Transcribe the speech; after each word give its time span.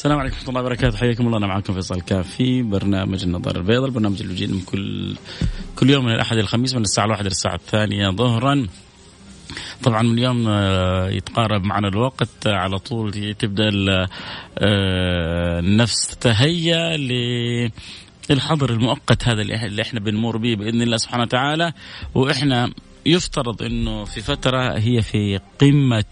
السلام 0.00 0.18
عليكم 0.18 0.36
ورحمة 0.36 0.48
الله 0.48 0.60
وبركاته. 0.60 0.96
حياكم 0.96 1.26
الله. 1.26 1.38
أنا 1.38 1.46
معكم 1.46 1.74
فيصل 1.74 2.00
كافي 2.00 2.62
برنامج 2.62 3.22
النظارة 3.22 3.58
البيضاء 3.58 3.86
البرنامج 3.86 4.20
اللي 4.20 4.32
يجينا 4.32 4.60
كل 4.66 5.16
كل 5.76 5.90
يوم 5.90 6.04
من 6.04 6.12
الأحد 6.12 6.36
الخميس 6.36 6.74
من 6.74 6.82
الساعة 6.82 7.04
الواحدة 7.04 7.28
للساعة 7.28 7.54
الثانية 7.54 8.10
ظهرا. 8.10 8.66
طبعا 9.82 10.02
من 10.02 10.18
اليوم 10.18 10.48
آه، 10.48 11.08
يتقارب 11.08 11.64
معنا 11.64 11.88
الوقت. 11.88 12.46
آه، 12.46 12.54
على 12.54 12.78
طول 12.78 13.34
تبدأ 13.34 13.70
آه، 14.58 15.60
النفس 15.60 16.08
تتهيا 16.08 16.96
للحظر 18.30 18.70
المؤقت 18.70 19.28
هذا 19.28 19.42
اللي 19.42 19.82
إحنا 19.82 20.00
بنمر 20.00 20.36
به 20.36 20.54
بإذن 20.54 20.82
الله 20.82 20.96
سبحانه 20.96 21.22
وتعالى. 21.22 21.72
وإحنا 22.14 22.72
يفترض 23.06 23.62
إنه 23.62 24.04
في 24.04 24.20
فترة 24.20 24.78
هي 24.78 25.02
في 25.02 25.40
قمة 25.60 26.04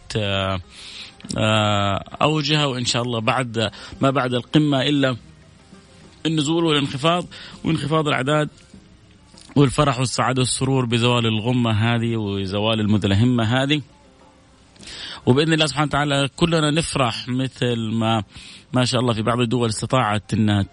أوجها 2.23 2.67
وإن 2.67 2.85
شاء 2.85 3.03
الله 3.03 3.21
بعد 3.21 3.71
ما 4.01 4.11
بعد 4.11 4.35
القمة 4.35 4.83
إلا 4.83 5.17
النزول 6.27 6.65
والانخفاض 6.65 7.27
وانخفاض 7.65 8.09
الأعداد 8.09 8.49
والفرح 9.57 9.99
والسعادة 9.99 10.41
والسرور 10.41 10.85
بزوال 10.85 11.27
الغمة 11.27 11.71
هذه 11.71 12.17
وزوال 12.17 12.81
المدلهمه 12.81 13.63
هذه. 13.63 13.83
وبإذن 15.27 15.53
الله 15.53 15.67
سبحانه 15.67 15.87
وتعالى 15.87 16.29
كلنا 16.37 16.71
نفرح 16.71 17.29
مثل 17.29 17.77
ما 17.77 18.25
ما 18.73 18.85
شاء 18.85 19.01
الله 19.01 19.13
في 19.13 19.23
بعض 19.23 19.41
الدول 19.41 19.69
استطاعت 19.69 20.35
إنها 20.35 20.67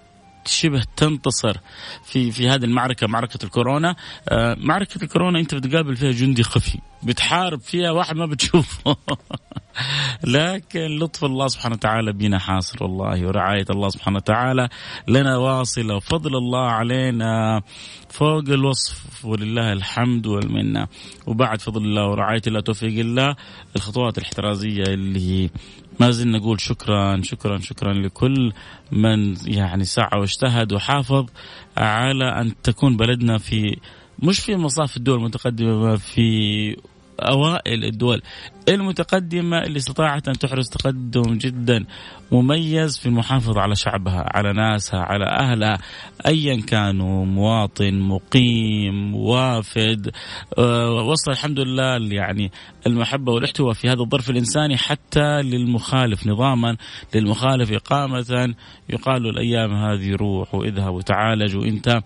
شبه 0.47 0.83
تنتصر 0.97 1.57
في 2.03 2.31
في 2.31 2.49
هذه 2.49 2.63
المعركة 2.65 3.07
معركة 3.07 3.39
الكورونا. 3.43 3.95
آه، 4.29 4.55
معركة 4.59 5.03
الكورونا 5.03 5.39
أنت 5.39 5.55
بتقابل 5.55 5.95
فيها 5.95 6.11
جندي 6.11 6.43
خفي. 6.43 6.79
بتحارب 7.06 7.59
فيها 7.59 7.92
واحد 7.92 8.16
ما 8.16 8.25
بتشوفه. 8.25 8.95
لكن 10.23 10.80
لطف 10.80 11.25
الله 11.25 11.47
سبحانه 11.47 11.75
وتعالى 11.75 12.14
بنا 12.14 12.39
حاصل 12.39 12.78
والله 12.81 13.28
ورعاية 13.28 13.66
الله 13.70 13.89
سبحانه 13.89 14.17
وتعالى 14.17 14.70
لنا 15.08 15.38
واصلة 15.38 15.95
وفضل 15.95 16.36
الله 16.38 16.67
علينا 16.67 17.62
فوق 18.09 18.44
الوصف 18.50 19.25
ولله 19.25 19.73
الحمد 19.73 20.28
والمنة. 20.28 20.88
وبعد 21.28 21.62
فضل 21.62 21.81
الله 21.81 22.08
ورعاية 22.08 22.42
الله 22.47 22.59
توفيق 22.59 23.00
الله 23.00 23.36
الخطوات 23.75 24.17
الاحترازية 24.17 24.84
اللي 24.84 25.50
ما 26.00 26.12
زلنا 26.12 26.38
نقول 26.38 26.62
شكرا 26.62 27.22
شكرا 27.22 27.59
شكرا 27.59 27.94
لكل 27.94 28.53
من 28.92 29.36
يعني 29.47 29.84
سعى 29.84 30.19
واجتهد 30.19 30.73
وحافظ 30.73 31.25
على 31.78 32.42
أن 32.42 32.62
تكون 32.64 32.97
بلدنا 32.97 33.38
في 33.38 33.78
مش 34.19 34.40
في 34.40 34.56
مصاف 34.56 34.97
الدول 34.97 35.19
المتقدمة 35.19 35.95
في 35.95 36.78
أوائل 37.19 37.83
الدول. 37.83 38.21
المتقدمة 38.69 39.58
اللي 39.58 39.77
استطاعت 39.77 40.27
أن 40.27 40.33
تحرز 40.33 40.69
تقدم 40.69 41.38
جدا 41.38 41.85
مميز 42.31 42.97
في 42.99 43.05
المحافظة 43.05 43.61
على 43.61 43.75
شعبها، 43.75 44.25
على 44.33 44.53
ناسها، 44.53 44.99
على 44.99 45.25
أهلها، 45.25 45.77
ايا 46.27 46.61
كانوا 46.61 47.25
مواطن، 47.25 47.99
مقيم، 47.99 49.16
وافد، 49.16 50.11
أه 50.57 50.91
وصل 50.91 51.31
الحمد 51.31 51.59
لله 51.59 52.13
يعني 52.16 52.52
المحبة 52.88 53.31
والاحتواء 53.31 53.73
في 53.73 53.89
هذا 53.89 54.02
الظرف 54.02 54.30
الإنساني 54.30 54.77
حتى 54.77 55.41
للمخالف 55.41 56.28
نظاما، 56.28 56.78
للمخالف 57.16 57.72
اقامه، 57.72 58.56
يقال 58.90 59.29
الأيام 59.29 59.73
هذه 59.73 60.16
روح 60.16 60.56
واذهب 60.56 60.94
وتعالج 60.94 61.56
وإنت. 61.56 62.01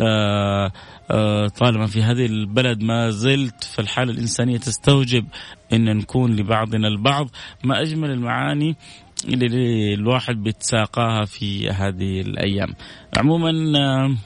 أه 0.00 0.72
أه 1.10 1.48
طالما 1.48 1.86
في 1.86 2.02
هذه 2.02 2.26
البلد 2.26 2.82
ما 2.82 3.10
زلت 3.10 3.64
فالحالة 3.64 4.12
الإنسانية 4.12 4.58
تستوجب 4.58 5.26
إن 5.72 5.96
نكون 5.96 6.36
لبعضنا 6.36 6.88
البعض. 6.88 7.30
ما 7.64 7.82
أجمل 7.82 8.10
المعاني 8.10 8.76
اللي 9.24 9.94
الواحد 9.94 10.42
بيتساقاها 10.42 11.24
في 11.24 11.70
هذه 11.70 12.20
الأيام. 12.20 12.74
عموما 13.18 13.78
آه، 13.78 14.16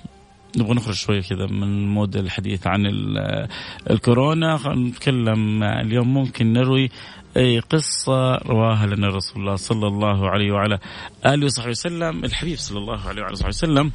نبغى 0.56 0.74
نخرج 0.74 0.94
شوي 0.94 1.20
كذا 1.22 1.46
من 1.46 1.88
مود 1.88 2.16
الحديث 2.16 2.66
عن 2.66 2.86
الكورونا. 3.90 4.58
نتكلم 4.66 5.62
اليوم 5.62 6.14
ممكن 6.14 6.52
نروي 6.52 6.90
أي 7.36 7.58
قصة 7.60 8.36
رواها 8.36 8.86
لنا 8.86 9.08
رسول 9.08 9.42
الله 9.42 9.56
صلى 9.56 9.86
الله 9.86 10.30
عليه 10.30 10.52
وعلى 10.52 10.78
آله 11.26 11.46
وصحبه 11.46 11.70
وسلم. 11.70 12.24
الحبيب 12.24 12.58
صلى 12.58 12.78
الله 12.78 13.08
عليه 13.08 13.22
وعلى 13.22 13.34
صحبه 13.34 13.48
وسلم. 13.48 13.92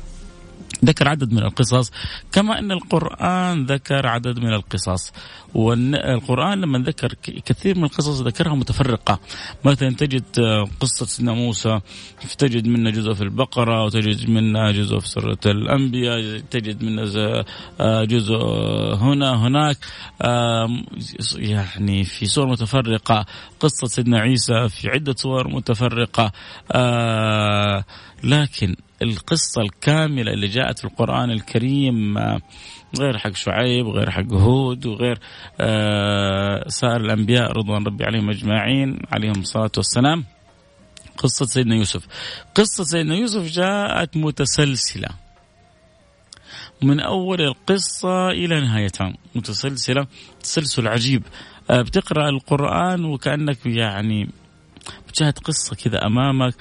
ذكر 0.85 1.07
عدد 1.07 1.33
من 1.33 1.43
القصص 1.43 1.91
كما 2.31 2.59
أن 2.59 2.71
القرآن 2.71 3.65
ذكر 3.65 4.07
عدد 4.07 4.39
من 4.39 4.53
القصص. 4.53 5.11
والقران 5.53 6.61
لما 6.61 6.79
ذكر 6.79 7.13
كثير 7.45 7.77
من 7.77 7.83
القصص 7.83 8.21
ذكرها 8.21 8.55
متفرقة. 8.55 9.19
مثلا 9.65 9.95
تجد 9.95 10.23
قصة 10.79 11.05
سيدنا 11.05 11.33
موسى 11.33 11.79
تجد 12.37 12.67
منها 12.67 12.91
جزء 12.91 13.13
في 13.13 13.21
البقرة 13.21 13.83
وتجد 13.83 14.29
منها 14.29 14.71
جزء 14.71 14.99
في 14.99 15.07
سورة 15.07 15.39
الأنبياء 15.45 16.39
تجد 16.39 16.83
منها 16.83 17.45
جزء 18.03 18.35
هنا 18.95 19.47
هناك. 19.47 19.77
يعني 21.35 22.03
في 22.03 22.25
سور 22.25 22.47
متفرقة. 22.47 23.25
قصة 23.59 23.87
سيدنا 23.87 24.19
عيسى 24.19 24.69
في 24.69 24.89
عدة 24.89 25.15
صور 25.17 25.47
متفرقة. 25.47 26.31
لكن 28.23 28.75
القصة 29.01 29.61
الكاملة 29.61 30.33
اللي 30.33 30.47
جاءت 30.47 30.79
في 30.79 30.85
القرآن 30.85 31.31
الكريم 31.31 32.17
آه، 32.17 32.41
غير 32.99 33.17
حق 33.17 33.35
شعيب 33.35 33.87
غير 33.87 34.11
حق 34.11 34.33
هود 34.33 34.85
وغير 34.85 35.19
آه، 35.59 36.67
سائر 36.67 37.01
الأنبياء 37.01 37.51
رضوان 37.51 37.83
ربي 37.85 38.03
عليهم 38.03 38.29
أجمعين 38.29 38.99
عليهم 39.11 39.39
الصلاة 39.39 39.71
والسلام. 39.77 40.25
قصة 41.17 41.45
سيدنا 41.45 41.75
يوسف. 41.75 42.07
قصة 42.55 42.83
سيدنا 42.83 43.15
يوسف 43.15 43.43
جاءت 43.51 44.17
متسلسلة. 44.17 45.09
من 46.81 46.99
أول 46.99 47.41
القصة 47.41 48.29
إلى 48.29 48.61
نهايتها. 48.61 49.13
متسلسلة 49.35 50.07
تسلسل 50.43 50.87
عجيب. 50.87 51.23
آه، 51.69 51.81
بتقرأ 51.81 52.29
القرآن 52.29 53.05
وكأنك 53.05 53.65
يعني 53.65 54.29
بتشاهد 55.07 55.39
قصة 55.39 55.75
كذا 55.75 56.05
أمامك. 56.05 56.53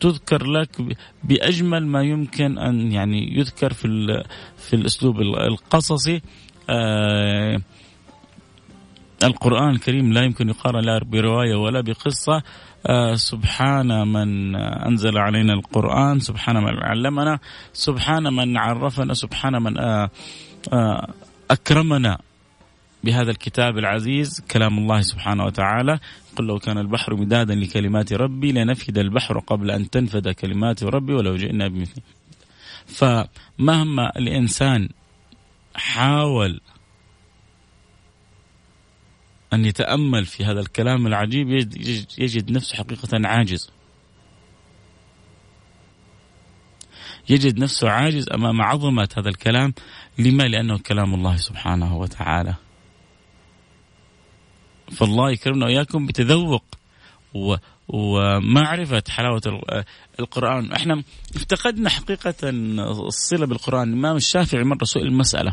تذكر 0.00 0.46
لك 0.46 0.96
بأجمل 1.24 1.86
ما 1.86 2.02
يمكن 2.02 2.58
أن 2.58 2.92
يعني 2.92 3.38
يذكر 3.38 3.72
في 3.72 3.88
في 4.56 4.76
الأسلوب 4.76 5.20
القصصي. 5.20 6.22
آه 6.70 7.60
القرآن 9.24 9.70
الكريم 9.70 10.12
لا 10.12 10.22
يمكن 10.22 10.48
يقارن 10.48 10.84
لا 10.84 11.00
برواية 11.04 11.54
ولا 11.54 11.80
بقصة. 11.80 12.42
آه 12.86 13.14
سبحان 13.14 14.08
من 14.08 14.56
أنزل 14.56 15.18
علينا 15.18 15.52
القرآن 15.52 16.18
سبحان 16.18 16.56
من 16.56 16.78
علمنا 16.82 17.38
سبحان 17.72 18.22
من 18.22 18.56
عرفنا 18.56 19.14
سبحان 19.14 19.62
من 19.62 19.78
آه 19.78 20.10
آه 20.72 21.08
أكرمنا. 21.50 22.18
بهذا 23.04 23.30
الكتاب 23.30 23.78
العزيز 23.78 24.40
كلام 24.50 24.78
الله 24.78 25.00
سبحانه 25.00 25.44
وتعالى. 25.44 25.98
قل 26.36 26.44
لو 26.44 26.58
كان 26.58 26.78
البحر 26.78 27.14
مدادا 27.14 27.54
لكلمات 27.54 28.12
ربي 28.12 28.52
لنفد 28.52 28.98
البحر 28.98 29.38
قبل 29.38 29.70
أن 29.70 29.90
تنفد 29.90 30.28
كلمات 30.28 30.82
ربي 30.84 31.12
ولو 31.12 31.36
جئنا 31.36 31.68
بمثله 31.68 32.02
فمهما 32.86 34.12
الإنسان 34.16 34.88
حاول 35.74 36.60
أن 39.52 39.64
يتأمل 39.64 40.26
في 40.26 40.44
هذا 40.44 40.60
الكلام 40.60 41.06
العجيب 41.06 41.50
يجد 42.18 42.50
نفسه 42.50 42.76
حقيقة 42.76 43.28
عاجز. 43.28 43.70
يجد 47.28 47.58
نفسه 47.58 47.90
عاجز 47.90 48.28
أمام 48.28 48.62
عظمة 48.62 49.08
هذا 49.16 49.28
الكلام. 49.28 49.74
لما؟ 50.18 50.42
لأنه 50.42 50.78
كلام 50.78 51.14
الله 51.14 51.36
سبحانه 51.36 51.96
وتعالى. 51.96 52.54
فالله 54.90 55.30
يكرمنا 55.30 55.66
وإياكم 55.66 56.06
بتذوق 56.06 56.64
و 57.34 57.56
ومعرفة 57.88 59.02
حلاوة 59.08 59.62
القرآن. 60.20 60.72
إحنا 60.72 61.02
افتقدنا 61.36 61.90
حقيقة 61.90 62.34
الصلة 63.06 63.46
بالقرآن. 63.46 63.88
الإمام 63.88 64.16
الشافعي 64.16 64.64
مرة 64.64 64.84
سئل 64.84 65.12
مسألة 65.12 65.52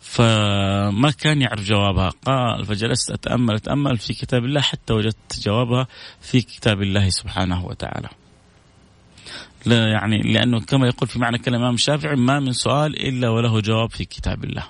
فما 0.00 1.10
كان 1.10 1.42
يعرف 1.42 1.64
جوابها. 1.64 2.08
قال 2.08 2.64
فجلست 2.64 3.10
أتأمل 3.10 3.54
أتأمل 3.54 3.98
في 3.98 4.14
كتاب 4.14 4.44
الله 4.44 4.60
حتى 4.60 4.92
وجدت 4.92 5.40
جوابها 5.44 5.86
في 6.20 6.40
كتاب 6.40 6.82
الله 6.82 7.08
سبحانه 7.08 7.66
وتعالى. 7.66 8.08
لا 9.66 9.88
يعني 9.88 10.18
لأنه 10.18 10.60
كما 10.60 10.86
يقول 10.86 11.08
في 11.08 11.18
معنى 11.18 11.38
كلام 11.38 11.54
الإمام 11.54 11.74
الشافعي 11.74 12.16
ما 12.16 12.40
من 12.40 12.52
سؤال 12.52 13.08
إلا 13.08 13.28
وله 13.28 13.60
جواب 13.60 13.90
في 13.90 14.04
كتاب 14.04 14.44
الله. 14.44 14.64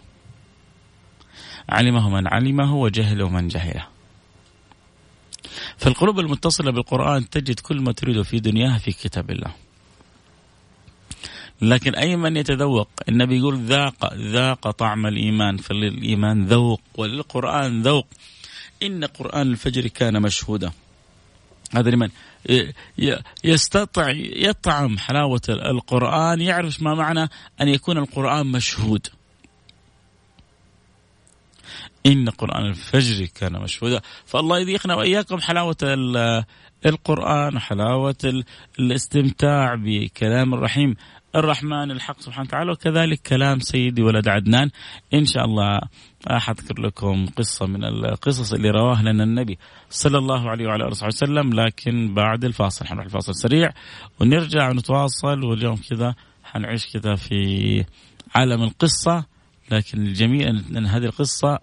علمه 1.73 2.11
من 2.11 2.27
علمه 2.27 2.75
وجهله 2.75 3.29
من 3.29 3.49
جهله. 3.49 3.87
فالقلوب 5.77 6.21
المتصلة 6.21 6.73
بالقرآن 6.73 7.31
تجد 7.31 7.61
كل 7.61 7.81
ما 7.81 7.93
تريده 7.93 8.23
في 8.23 8.41
دنياها 8.41 8.79
في 8.79 8.93
كتاب 8.93 9.31
الله. 9.31 9.55
لكن 11.63 11.95
أي 11.95 12.17
من 12.17 12.37
يتذوق 12.37 12.89
النبي 13.09 13.39
يقول 13.39 13.59
ذاق 13.59 14.15
ذاق 14.15 14.71
طعم 14.71 15.07
الإيمان 15.07 15.57
فللإيمان 15.57 16.47
ذوق 16.47 16.81
وللقرآن 16.95 17.83
ذوق 17.83 18.07
إن 18.83 19.05
قرآن 19.05 19.51
الفجر 19.51 19.87
كان 19.87 20.23
مشهودا 20.23 20.71
هذا 21.75 21.91
لمن 21.91 22.09
يستطع 23.45 24.11
يطعم 24.17 24.99
حلاوة 24.99 25.41
القرآن 25.49 26.41
يعرف 26.41 26.83
ما 26.83 26.95
معنى 26.95 27.29
أن 27.61 27.69
يكون 27.69 27.99
القرآن 27.99 28.47
مشهود 28.47 29.07
إن 32.07 32.29
قرآن 32.29 32.67
الفجر 32.67 33.27
كان 33.27 33.61
مشهودا. 33.61 34.01
فالله 34.25 34.59
يذيقنا 34.59 34.95
وإياكم 34.95 35.41
حلاوة 35.41 35.77
القرآن 36.87 37.59
حلاوة 37.59 38.45
الاستمتاع 38.79 39.75
بكلام 39.75 40.55
الرحيم 40.55 40.95
الرحمن 41.37 41.91
الحق 41.91 42.21
سبحانه 42.21 42.49
وتعالى 42.49 42.73
وكذلك 42.73 43.21
كلام 43.27 43.61
سيدي 43.61 44.03
ولد 44.03 44.29
عدنان. 44.29 44.71
إن 45.15 45.25
شاء 45.25 45.45
الله 45.45 45.81
أذكر 46.31 46.81
لكم 46.81 47.27
قصة 47.27 47.67
من 47.67 47.85
القصص 47.85 48.53
اللي 48.53 48.71
رواه 48.71 49.03
لنا 49.03 49.25
النبي 49.25 49.59
صلى 49.91 50.19
الله 50.19 50.51
عليه 50.51 50.67
وعلى 50.67 50.85
آله 50.85 51.07
وسلم. 51.07 51.53
لكن 51.61 52.15
بعد 52.15 52.45
الفاصل 52.45 52.87
حنروح 52.87 53.05
الفاصل 53.05 53.35
سريع 53.35 53.73
ونرجع 54.21 54.71
ونتواصل 54.71 55.45
واليوم 55.45 55.77
كذا 55.77 56.15
حنعيش 56.45 56.87
كذا 56.87 57.15
في 57.15 57.85
عالم 58.35 58.63
القصة. 58.63 59.25
لكن 59.71 60.07
الجميل 60.07 60.47
أن 60.77 60.87
هذه 60.87 61.05
القصة 61.05 61.59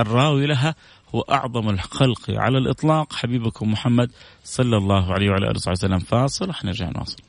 الراوي 0.00 0.46
لها 0.46 0.74
هو 1.14 1.20
أعظم 1.20 1.68
الخلق 1.68 2.30
على 2.30 2.58
الإطلاق. 2.58 3.12
حبيبكم 3.12 3.72
محمد 3.72 4.10
صلى 4.44 4.76
الله 4.76 5.12
عليه 5.12 5.30
وعلى 5.30 5.50
آله 5.50 5.60
وسلم. 5.68 5.98
فاصل 5.98 6.52
حنرجع 6.52 6.90
نواصل. 6.90 7.22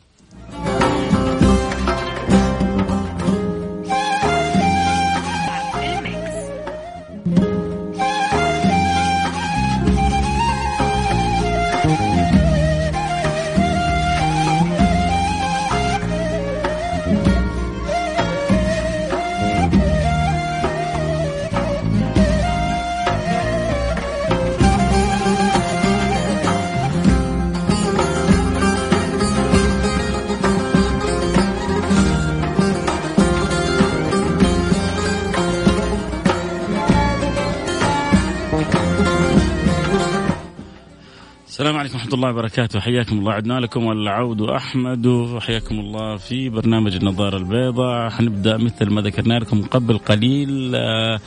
ورحمة 42.08 42.20
الله 42.20 42.30
وبركاته 42.30 42.80
حياكم 42.80 43.20
الله. 43.20 43.34
عدنا 43.34 43.60
لكم 43.60 43.86
والعود 43.86 44.42
أحمد 44.42 45.06
وحياكم 45.08 45.80
الله 45.80 46.18
في 46.18 46.50
برنامج 46.50 46.96
النظارة 46.96 47.38
البيضاء. 47.38 48.10
حنبدأ 48.10 48.58
مثل 48.58 48.90
ما 48.90 49.02
ذكرنا 49.02 49.34
لكم 49.40 49.62
قبل 49.62 49.98
قليل 49.98 50.76
آه، 50.76 51.20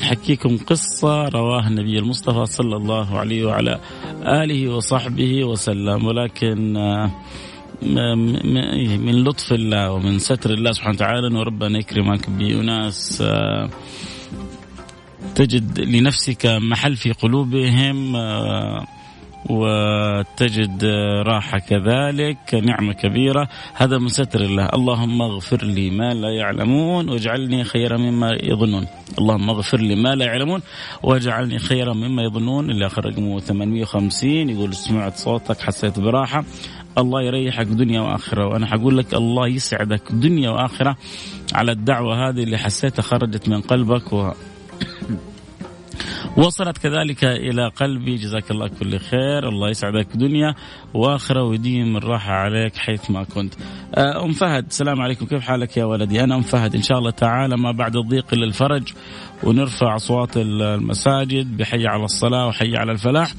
نحكيكم 0.00 0.56
قصة 0.56 1.28
رواها 1.28 1.68
النبي 1.68 1.98
المصطفى 1.98 2.46
صلى 2.46 2.76
الله 2.76 3.18
عليه 3.18 3.44
وعلى 3.44 3.80
آله 4.26 4.68
وصحبه 4.68 5.44
وسلم. 5.44 6.06
ولكن 6.06 6.76
آه، 6.76 7.10
من 8.96 9.24
لطف 9.24 9.52
الله 9.52 9.92
ومن 9.92 10.18
ستر 10.18 10.50
الله 10.50 10.72
سبحانه 10.72 10.94
وتعالى 10.94 11.26
أن 11.26 11.36
ربنا 11.36 11.78
يكرمك 11.78 12.30
بأناس 12.30 13.22
آه، 13.22 13.68
تجد 15.34 15.80
لنفسك 15.80 16.46
محل 16.46 16.96
في 16.96 17.12
قلوبهم 17.12 18.16
وتجد 19.50 20.84
راحة 21.26 21.58
كذلك 21.58 22.54
نعمة 22.54 22.92
كبيرة. 22.92 23.48
هذا 23.74 23.98
من 23.98 24.08
ستر 24.08 24.40
الله. 24.40 24.66
اللهم 24.74 25.22
اغفر 25.22 25.64
لي 25.64 25.90
ما 25.90 26.14
لا 26.14 26.30
يعلمون 26.30 27.08
واجعلني 27.08 27.64
خيرا 27.64 27.96
مما 27.96 28.38
يظنون. 28.42 28.86
اللهم 29.18 29.50
اغفر 29.50 29.80
لي 29.80 29.94
ما 29.94 30.14
لا 30.14 30.24
يعلمون 30.24 30.62
واجعلني 31.02 31.58
خيرا 31.58 31.92
مما 31.92 32.22
يظنون. 32.22 32.70
اللي 32.70 32.86
آخر 32.86 33.06
رقمه 33.06 33.40
850 33.40 34.50
يقول 34.50 34.74
سمعت 34.74 35.16
صوتك 35.16 35.60
حسيت 35.60 36.00
براحة. 36.00 36.44
الله 36.98 37.22
يريحك 37.22 37.66
دنيا 37.66 38.00
وآخرة. 38.00 38.46
وأنا 38.46 38.66
حقول 38.66 38.98
لك 38.98 39.14
الله 39.14 39.48
يسعدك 39.48 40.12
دنيا 40.12 40.50
وآخرة 40.50 40.96
على 41.54 41.72
الدعوة 41.72 42.28
هذه 42.28 42.42
اللي 42.42 42.58
حسيتها 42.58 43.02
خرجت 43.02 43.48
من 43.48 43.60
قلبك. 43.60 44.12
و 44.12 44.32
وصلت 46.36 46.78
كذلك 46.78 47.24
إلى 47.24 47.68
قلبي. 47.68 48.16
جزاك 48.16 48.50
الله 48.50 48.68
كل 48.68 48.98
خير. 48.98 49.48
الله 49.48 49.70
يسعدك 49.70 50.06
دنيا 50.14 50.54
وآخرة 50.94 51.42
ويديم 51.42 51.96
الراحة 51.96 52.32
عليك 52.32 52.76
حيث 52.76 53.10
ما 53.10 53.24
كنت. 53.24 53.54
آه، 53.94 54.24
أم 54.24 54.32
فهد 54.32 54.66
السلام 54.66 55.00
عليكم. 55.00 55.26
كيف 55.26 55.42
حالك 55.42 55.76
يا 55.76 55.84
ولدي؟ 55.84 56.24
أنا 56.24 56.34
أم 56.34 56.42
فهد. 56.42 56.74
إن 56.74 56.82
شاء 56.82 56.98
الله 56.98 57.10
تعالى 57.10 57.56
ما 57.56 57.72
بعد 57.72 57.96
الضيق 57.96 58.26
إلا 58.32 58.44
الفرج 58.44 58.92
ونرفع 59.42 59.96
أصوات 59.96 60.36
المساجد. 60.36 61.56
بحي 61.56 61.86
على 61.86 62.04
الصلاة 62.04 62.46
وحي 62.46 62.76
على 62.76 62.92
الفلاح. 62.92 63.32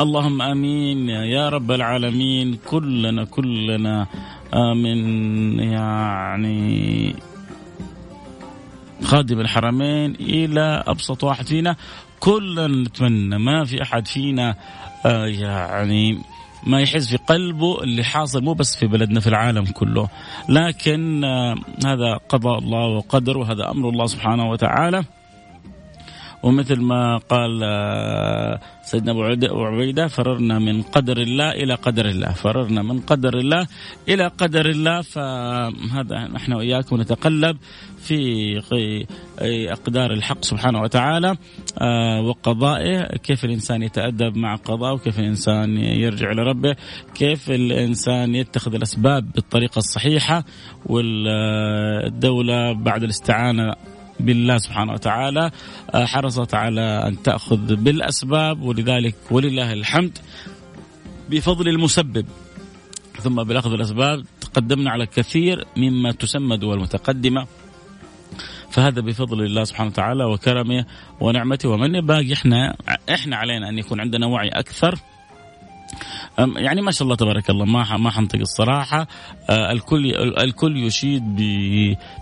اللهم 0.00 0.42
آمين 0.42 1.08
يا 1.08 1.48
رب 1.48 1.70
العالمين. 1.70 2.58
كلنا 2.66 3.24
كلنا 3.24 4.06
من 4.74 5.58
يعني 5.58 7.14
خادم 9.02 9.40
الحرمين 9.40 10.14
إلى 10.20 10.84
أبسط 10.86 11.24
واحد 11.24 11.46
فينا. 11.46 11.76
كلنا 12.20 12.66
نتمنى 12.66 13.38
ما 13.38 13.64
في 13.64 13.82
أحد 13.82 14.06
فينا 14.06 14.54
آه 15.06 15.26
يعني 15.26 16.18
ما 16.66 16.80
يحس 16.80 17.08
في 17.08 17.16
قلبه 17.16 17.82
اللي 17.82 18.04
حاصل 18.04 18.44
مو 18.44 18.52
بس 18.52 18.76
في 18.76 18.86
بلدنا 18.86 19.20
في 19.20 19.26
العالم 19.26 19.64
كله. 19.64 20.08
لكن 20.48 21.24
آه 21.24 21.54
هذا 21.86 22.20
قضاء 22.28 22.58
الله 22.58 22.86
وقدر 22.86 23.38
وهذا 23.38 23.70
أمر 23.70 23.88
الله 23.88 24.06
سبحانه 24.06 24.50
وتعالى. 24.50 25.04
ومثل 26.42 26.80
ما 26.80 27.18
قال 27.18 27.60
آه، 27.64 28.60
سيدنا 28.82 29.12
أبو 29.12 29.64
عبيده 29.64 30.06
فررنا 30.06 30.58
من 30.58 30.82
قدر 30.82 31.18
الله 31.18 31.50
إلى 31.50 31.74
قدر 31.74 32.06
الله، 32.06 32.32
فررنا 32.32 32.82
من 32.82 33.00
قدر 33.00 33.38
الله 33.38 33.66
إلى 34.08 34.26
قدر 34.26 34.66
الله. 34.66 35.00
فهذا 35.00 36.28
نحن 36.32 36.52
وإياكم 36.52 37.00
نتقلب 37.00 37.56
في 38.00 39.04
أقدار 39.72 40.12
الحق 40.12 40.44
سبحانه 40.44 40.80
وتعالى 40.80 41.36
آه، 41.78 42.20
وقضائه، 42.20 43.16
كيف 43.16 43.44
الإنسان 43.44 43.82
يتأدب 43.82 44.36
مع 44.36 44.56
قضاءه، 44.56 44.92
وكيف 44.92 45.18
الإنسان 45.18 45.76
يرجع 45.76 46.32
لربه، 46.32 46.76
كيف 47.14 47.50
الإنسان 47.50 48.34
يتخذ 48.34 48.74
الأسباب 48.74 49.32
بالطريقة 49.32 49.78
الصحيحة 49.78 50.44
والدولة 50.86 52.72
بعد 52.72 53.02
الاستعانة 53.02 53.74
بالله 54.20 54.58
سبحانه 54.58 54.92
وتعالى 54.92 55.50
آه، 55.94 56.04
حرصت 56.04 56.54
على 56.54 56.80
أن 56.80 57.22
تأخذ 57.22 57.76
بالأسباب 57.76 58.62
ولذلك 58.62 59.14
ولله 59.30 59.72
الحمد 59.72 60.18
بفضل 61.30 61.68
المسبب. 61.68 62.26
ثم 63.20 63.42
بالاخذ 63.42 63.70
بالاسباب 63.70 64.24
تقدمنا 64.40 64.90
على 64.90 65.06
كثير 65.06 65.64
مما 65.76 66.12
تسمى 66.12 66.56
دول 66.56 66.80
متقدمه 66.80 67.46
فهذا 68.70 69.00
بفضل 69.00 69.42
الله 69.42 69.64
سبحانه 69.64 69.90
وتعالى 69.90 70.24
وكرمه 70.24 70.84
ونعمته. 71.20 71.68
ومن 71.68 72.00
باقي 72.00 72.32
إحنا 72.32 72.76
إحنا 73.14 73.36
علينا 73.36 73.68
أن 73.68 73.78
يكون 73.78 74.00
عندنا 74.00 74.26
وعي 74.26 74.48
أكثر. 74.48 74.98
يعني 76.56 76.82
ما 76.82 76.90
شاء 76.90 77.02
الله 77.02 77.16
تبارك 77.16 77.50
الله 77.50 77.64
ما 77.64 77.96
ما 77.96 78.10
حنطق 78.10 78.38
الصراحة. 78.38 79.06
الكل 79.50 80.14
الكل 80.38 80.76
يشيد 80.76 81.36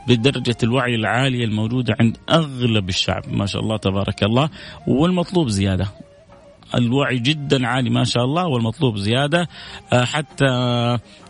بدرجة 0.09 0.57
الوعي 0.63 0.95
العالية 0.95 1.45
الموجودة 1.45 1.97
عند 2.01 2.17
أغلب 2.31 2.89
الشعب 2.89 3.23
ما 3.31 3.47
شاء 3.47 3.63
الله 3.63 3.77
تبارك 3.77 4.23
الله. 4.23 4.51
والمطلوب 4.87 5.49
زيادة. 5.49 5.89
الوعي 6.75 7.19
جدا 7.19 7.67
عالي 7.67 7.91
ما 7.91 8.05
شاء 8.05 8.25
الله 8.25 8.47
والمطلوب 8.47 8.97
زيادة. 8.97 9.49
حتى 9.93 10.47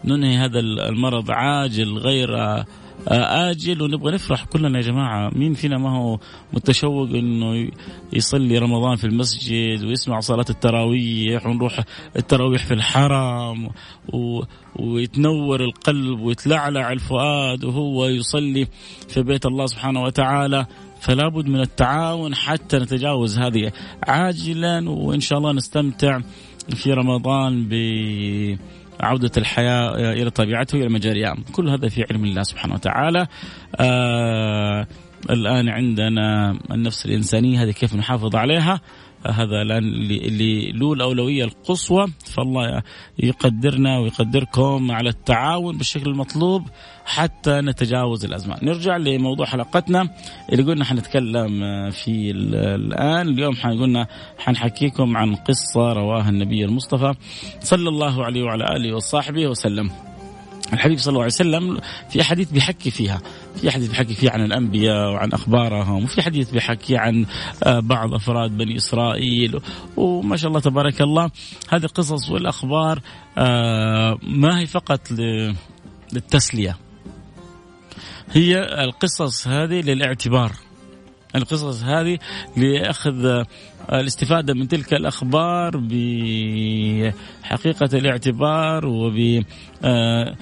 ننهي 0.04 0.36
هذا 0.36 0.60
المرض 0.60 1.30
عاجل 1.30 1.98
غير 1.98 2.28
آه، 3.08 3.50
آجل 3.50 3.82
ونبغى 3.82 4.12
نفرح 4.14 4.44
كلنا 4.44 4.78
يا 4.78 4.82
جماعة. 4.82 5.30
مين 5.34 5.54
فينا 5.54 5.78
ما 5.78 5.96
هو 5.96 6.18
متشوق 6.52 7.08
أنه 7.08 7.70
يصلي 8.12 8.58
رمضان 8.58 8.96
في 8.96 9.04
المسجد 9.04 9.84
ويسمع 9.84 10.20
صلاة 10.20 10.44
التراويح 10.50 11.46
ونروح 11.46 11.80
التراويح 12.16 12.66
في 12.66 12.74
الحرم 12.74 13.70
و... 14.12 14.42
ويتنور 14.76 15.64
القلب 15.64 16.20
ويتلعلع 16.20 16.92
الفؤاد 16.92 17.64
وهو 17.64 18.06
يصلي 18.06 18.66
في 19.08 19.22
بيت 19.22 19.46
الله 19.46 19.66
سبحانه 19.66 20.02
وتعالى. 20.02 20.66
فلا 21.00 21.28
بد 21.28 21.46
من 21.46 21.60
التعاون 21.60 22.34
حتى 22.34 22.78
نتجاوز 22.78 23.38
هذه. 23.38 23.72
عاجلا 24.02 24.90
وإن 24.90 25.20
شاء 25.20 25.38
الله 25.38 25.52
نستمتع 25.52 26.20
في 26.74 26.92
رمضان 26.92 27.68
ب 27.68 27.74
عودة 29.00 29.30
الحياة 29.36 30.12
إلى 30.12 30.30
طبيعته 30.30 30.76
إلى 30.76 30.88
مجاريها 30.88 31.36
كل 31.52 31.68
هذا 31.68 31.88
في 31.88 32.04
علم 32.10 32.24
الله 32.24 32.42
سبحانه 32.42 32.74
وتعالى. 32.74 33.26
آه 33.76 34.86
الآن 35.30 35.68
عندنا 35.68 36.58
النفس 36.70 37.06
الإنسانية 37.06 37.62
هذه 37.62 37.70
كيف 37.70 37.94
نحافظ 37.94 38.36
عليها؟ 38.36 38.80
هذا 39.26 39.62
الآن 39.62 39.84
اللي 39.84 40.72
له 40.72 40.92
الاولويه 40.92 41.44
القصوى 41.44 42.06
فالله 42.24 42.82
يقدرنا 43.18 43.98
ويقدركم 43.98 44.90
على 44.90 45.08
التعاون 45.08 45.78
بالشكل 45.78 46.10
المطلوب 46.10 46.62
حتى 47.04 47.60
نتجاوز 47.60 48.24
الازمات. 48.24 48.64
نرجع 48.64 48.96
لموضوع 48.96 49.46
حلقتنا 49.46 50.08
اللي 50.52 50.62
قلنا 50.62 50.84
حنتكلم 50.84 51.60
فيه 51.90 52.30
الآن، 52.34 53.28
اليوم 53.28 53.54
حنقولنا 53.54 54.06
حنحكيكم 54.38 55.16
عن 55.16 55.34
قصة 55.34 55.92
رواها 55.92 56.28
النبي 56.28 56.64
المصطفى 56.64 57.14
صلى 57.60 57.88
الله 57.88 58.24
عليه 58.24 58.42
وعلى 58.42 58.76
آله 58.76 58.96
وصحبه 58.96 59.46
وسلم. 59.46 59.90
الحبيب 60.72 60.98
صلى 60.98 61.12
الله 61.12 61.22
عليه 61.22 61.32
وسلم 61.32 61.80
في 62.10 62.22
حديث 62.22 62.50
بيحكي 62.50 62.90
فيها 62.90 63.20
في 63.60 63.70
حديث 63.70 63.88
بيحكي 63.88 64.14
فيه 64.14 64.30
عن 64.30 64.44
الأنبياء 64.44 65.12
وعن 65.12 65.32
أخبارهم 65.32 66.04
وفي 66.04 66.22
حديث 66.22 66.50
بيحكي 66.50 66.96
عن 66.96 67.26
آه، 67.64 67.80
بعض 67.80 68.14
أفراد 68.14 68.56
بني 68.56 68.76
إسرائيل 68.76 69.60
وما 69.96 70.36
شاء 70.36 70.48
الله 70.48 70.60
تبارك 70.60 71.00
الله 71.00 71.30
هذه 71.68 71.84
القصص 71.84 72.30
والأخبار 72.30 73.00
آه، 73.38 74.18
ما 74.22 74.60
هي 74.60 74.66
فقط 74.66 75.00
للتسلية 76.12 76.76
هي 78.32 78.84
القصص 78.84 79.48
هذه 79.48 79.80
للاعتبار. 79.80 80.52
القصص 81.34 81.82
هذه 81.82 82.18
لأخذ 82.56 83.44
الاستفادة 83.92 84.54
من 84.54 84.68
تلك 84.68 84.94
الأخبار 84.94 85.76
بحقيقة 85.76 87.08
الاعتبار 87.98 88.86
وب 88.86 89.44
آه، 89.84 90.36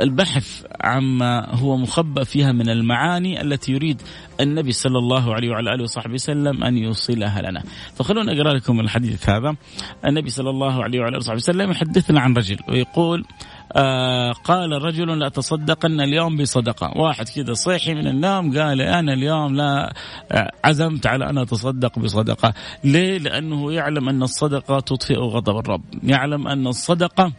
البحث 0.00 0.64
عما 0.80 1.54
هو 1.54 1.76
مخبأ 1.76 2.24
فيها 2.24 2.52
من 2.52 2.68
المعاني 2.68 3.40
التي 3.40 3.72
يريد 3.72 4.02
النبي 4.40 4.72
صلى 4.72 4.98
الله 4.98 5.34
عليه 5.34 5.50
وعلى 5.50 5.74
آله 5.74 5.82
وصحبه 5.82 6.14
وسلم 6.14 6.64
أن 6.64 6.76
يوصلها 6.76 7.42
لنا. 7.42 7.62
فخلونا 7.94 8.32
اقرا 8.32 8.54
لكم 8.54 8.80
الحديث 8.80 9.28
هذا. 9.28 9.56
النبي 10.06 10.30
صلى 10.30 10.50
الله 10.50 10.82
عليه 10.82 11.00
وعلى 11.00 11.08
آله 11.08 11.18
وصحبه 11.18 11.36
وسلم 11.36 11.70
يحدثنا 11.70 12.20
عن 12.20 12.36
رجل 12.36 12.58
ويقول 12.68 13.24
آه 13.76 14.32
قال 14.32 14.72
رجل 14.72 15.18
لا 15.18 15.28
تصدقن 15.28 16.00
اليوم 16.00 16.36
بصدقة، 16.36 16.92
واحد 16.96 17.28
كذا 17.28 17.52
صحي 17.52 17.94
من 17.94 18.06
النوم 18.06 18.58
قال 18.58 18.80
أنا 18.80 19.12
اليوم 19.12 19.56
لا 19.56 19.94
آه، 20.32 20.50
عزمت 20.64 21.06
على 21.06 21.30
أن 21.30 21.38
أتصدق 21.38 21.98
بصدقة، 21.98 22.54
ليه؟ 22.84 23.18
لأنه 23.18 23.72
يعلم 23.72 24.08
أن 24.08 24.22
الصدقة 24.22 24.80
تطفئ 24.80 25.16
غضب 25.16 25.56
الرب، 25.56 25.82
يعلم 26.02 26.48
أن 26.48 26.66
الصدقة 26.66 27.32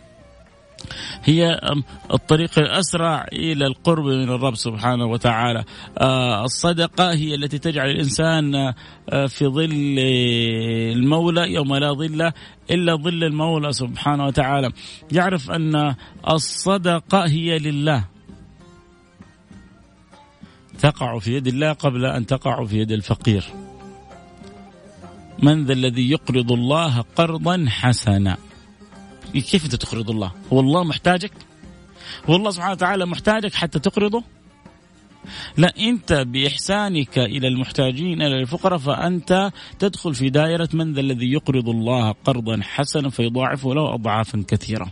هي 1.24 1.60
الطريق 2.13 2.60
الأسرع 2.60 3.25
إلى 3.34 3.68
القرب 3.68 4.06
من 4.06 4.30
الرب 4.30 4.56
سبحانه 4.56 5.06
وتعالى. 5.06 5.63
آه، 5.98 6.44
الصدقة 6.44 7.13
هي 7.13 7.36
التي 7.36 7.58
تجعل 7.60 7.89
الإنسان 7.89 8.56
آه، 8.56 9.25
في 9.27 9.48
ظل 9.48 10.00
المولى 10.98 11.54
يوم 11.54 11.75
لا 11.75 11.94
ظل 11.94 12.32
إلا 12.72 12.96
ظل 12.96 13.24
المولى 13.24 13.72
سبحانه 13.72 14.25
وتعالى. 14.25 14.72
يعرف 15.12 15.51
أن 15.51 15.96
الصدقة 16.30 17.27
هي 17.27 17.58
لله. 17.60 18.06
تقع 20.80 21.20
في 21.20 21.36
يد 21.36 21.48
الله 21.48 21.74
قبل 21.74 22.06
أن 22.06 22.25
تقع 22.25 22.65
في 22.65 22.80
يد 22.80 22.92
الفقير. 22.92 23.44
من 25.44 25.65
ذا 25.65 25.74
الذي 25.74 26.12
يقرض 26.12 26.51
الله 26.51 27.01
قرضا 27.15 27.65
حسنا 27.70 28.38
كيف 29.42 29.65
انت 29.65 29.75
تقرض 29.75 30.10
الله؟ 30.10 30.32
هو 30.54 30.60
الله 30.60 30.84
محتاجك؟ 30.84 31.32
هو 32.30 32.36
الله 32.36 32.51
سبحانه 32.51 32.72
وتعالى 32.72 33.06
محتاجك 33.06 33.54
حتى 33.54 33.80
تقرضه؟ 33.80 34.24
لا 35.58 35.74
انت 35.80 36.13
بإحسانك 36.13 37.20
إلى 37.20 37.48
المحتاجين 37.48 38.22
إلى 38.22 38.39
الفقراء 38.39 38.77
فأنت 38.77 39.51
تدخل 39.80 40.15
في 40.15 40.30
دائرة 40.30 40.70
من 40.74 40.94
ذا 40.94 41.00
الذي 41.00 41.32
يقرض 41.32 41.70
الله 41.70 42.12
قرضا 42.12 42.60
حسنا 42.62 43.10
فيضاعفه 43.10 43.74
له 43.74 43.94
اضعافا 43.94 44.44
كثيرة. 44.48 44.92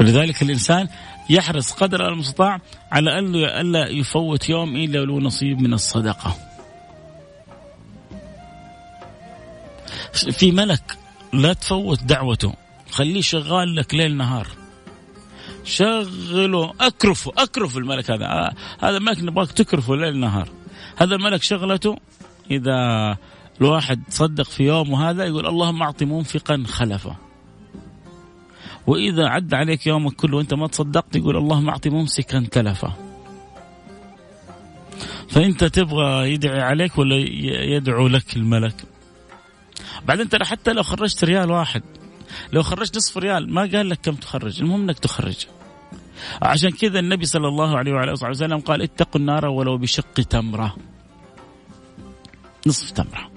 ولذلك 0.00 0.42
الإنسان 0.42 0.88
يحرص 1.30 1.72
قدر 1.72 2.08
المستطاع 2.08 2.60
على 2.92 3.18
الا 3.60 3.88
يفوت 3.88 4.48
يوم 4.48 4.76
إلا 4.76 4.98
له 4.98 5.20
نصيب 5.20 5.60
من 5.60 5.72
الصدقة. 5.72 6.47
في 10.24 10.52
ملك 10.52 10.98
لا 11.32 11.52
تفوت 11.52 12.02
دعوته. 12.02 12.54
خليه 12.90 13.20
شغال 13.20 13.76
لك 13.76 13.94
ليل 13.94 14.16
نهار. 14.16 14.46
شغله 15.64 16.74
أكرفه 16.80 17.32
اكرف 17.38 17.76
الملك 17.76 18.10
هذا. 18.10 18.24
آه 18.26 18.52
هذا 18.80 18.96
الملك 18.96 19.22
نبغاك 19.22 19.52
تكرفه 19.52 19.96
ليل 19.96 20.20
نهار. 20.20 20.48
هذا 20.96 21.14
الملك 21.14 21.42
شغلته 21.42 21.96
إذا 22.50 22.76
الواحد 23.60 24.02
صدق 24.08 24.44
في 24.44 24.62
يوم 24.62 24.92
وهذا 24.92 25.24
يقول 25.24 25.46
اللهم 25.46 25.82
أعطي 25.82 26.04
منفقا 26.04 26.64
خلفه. 26.66 27.16
وإذا 28.86 29.26
عد 29.26 29.54
عليك 29.54 29.86
يومك 29.86 30.12
كله 30.12 30.36
وأنت 30.36 30.54
ما 30.54 30.66
تصدقت 30.66 31.16
يقول 31.16 31.36
اللهم 31.36 31.68
أعطي 31.68 31.90
ممسكا 31.90 32.46
تلفه. 32.50 32.92
فأنت 35.28 35.64
تبغى 35.64 36.32
يدعي 36.32 36.60
عليك 36.60 36.98
ولا 36.98 37.16
يدعو 37.76 38.08
لك 38.08 38.36
الملك؟ 38.36 38.74
بعدين 40.06 40.28
ترى 40.28 40.44
حتى 40.44 40.72
لو 40.72 40.82
خرجت 40.82 41.24
ريال 41.24 41.50
واحد 41.50 41.82
لو 42.52 42.62
خرجت 42.62 42.96
نصف 42.96 43.18
ريال 43.18 43.54
ما 43.54 43.60
قال 43.60 43.88
لك 43.88 44.00
كم 44.02 44.14
تخرج 44.14 44.62
المهم 44.62 44.82
إنك 44.82 44.98
تخرج. 44.98 45.46
عشان 46.42 46.70
كذا 46.70 46.98
النبي 46.98 47.24
صلى 47.24 47.48
الله 47.48 47.78
عليه 47.78 47.92
وعلى 47.92 48.12
آله 48.12 48.28
وسلم 48.30 48.60
قال 48.60 48.82
اتقوا 48.82 49.20
النار 49.20 49.46
ولو 49.46 49.78
بشق 49.78 50.14
تمرة. 50.14 50.76
نصف 52.66 52.90
تمرة. 52.90 53.30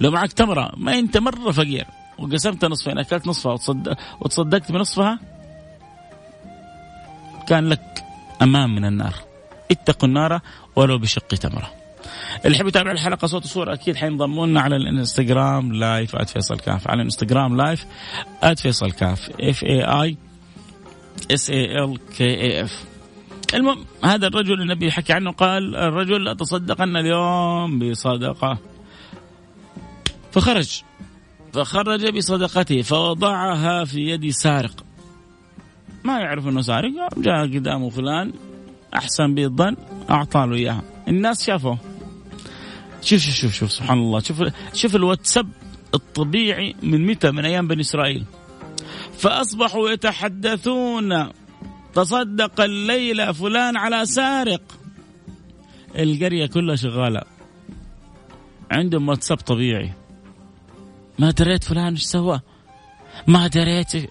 لو 0.00 0.10
معك 0.10 0.32
تمرة 0.32 0.72
ما 0.76 0.98
أنت 0.98 1.16
مرة 1.16 1.50
فقير. 1.50 1.86
وقسمت 2.18 2.64
نصفين 2.64 2.98
أكلت 2.98 3.26
نصفها 3.26 3.52
وتصدق 3.52 3.96
وتصدقت 4.20 4.72
بنصفها؟ 4.72 5.18
كان 7.48 7.68
لك 7.68 8.04
أمان 8.42 8.70
من 8.70 8.84
النار. 8.84 9.14
اتقوا 9.70 10.08
النار 10.08 10.40
ولو 10.76 10.98
بشق 10.98 11.26
تمرة. 11.26 11.83
اللي 12.44 12.56
يحب 12.56 12.66
يتابع 12.66 12.90
الحلقة 12.90 13.26
صوت 13.26 13.44
وصوره 13.44 13.74
أكيد 13.74 13.96
حينضموا 13.96 14.46
لنا 14.46 14.60
على 14.60 14.76
الإنستغرام 14.76 15.72
live 15.72 16.16
@فيصل 16.16 16.58
كاف. 16.58 16.88
على 16.88 16.96
الإنستغرام 16.96 17.56
live 17.56 17.86
@فيصل 18.56 18.90
كاف. 18.90 19.30
F 19.40 19.64
A 19.64 19.82
I 19.84 20.16
S 21.30 21.50
A 21.50 21.84
L 21.84 21.98
K 22.16 22.40
A 22.40 22.62
F 22.62 22.84
المهم 23.54 23.84
هذا 24.04 24.26
الرجل 24.26 24.62
النبي 24.62 24.90
حكي 24.90 25.12
عنه 25.12 25.32
قال 25.32 25.76
الرجل 25.76 26.28
أتصدقن 26.28 26.96
اليوم 26.96 27.78
بصدقة. 27.78 28.58
فخرج. 30.32 30.82
فخرج 31.52 32.16
بصدقته 32.16 32.82
فوضعها 32.82 33.84
في 33.84 34.00
يد 34.00 34.30
سارق. 34.30 34.84
ما 36.04 36.18
يعرف 36.18 36.48
إنه 36.48 36.60
سارق 36.60 36.90
جاء 37.16 37.46
قدامه 37.46 37.90
فلان 37.90 38.32
أحسن 38.94 39.34
به 39.34 39.44
الظن 39.44 39.76
اعطاه 40.10 40.52
إياها. 40.52 40.82
الناس 41.08 41.46
شافوه. 41.46 41.78
شوف 43.04 43.20
شوف 43.20 43.34
شوف 43.34 43.52
شوف 43.54 43.72
سبحان 43.72 43.98
الله. 43.98 44.20
شوف 44.20 44.42
شوف 44.74 44.96
الواتساب 44.96 45.48
الطبيعي 45.94 46.74
من 46.82 47.06
متى؟ 47.06 47.30
من 47.30 47.44
أيام 47.44 47.68
بني 47.68 47.80
إسرائيل. 47.80 48.24
فأصبحوا 49.18 49.90
يتحدثون 49.90 51.28
تصدق 51.94 52.60
الليلة 52.60 53.32
فلان 53.32 53.76
على 53.76 54.06
سارق. 54.06 54.62
القرية 55.98 56.46
كلها 56.46 56.76
شغالة. 56.76 57.22
عندهم 58.70 59.08
واتساب 59.08 59.38
طبيعي. 59.38 59.92
ما 61.18 61.30
دريت 61.30 61.64
فلان 61.64 61.92
إيش 61.92 62.02
سوى؟ 62.02 62.40
ما 63.26 63.46
دريت 63.46 64.10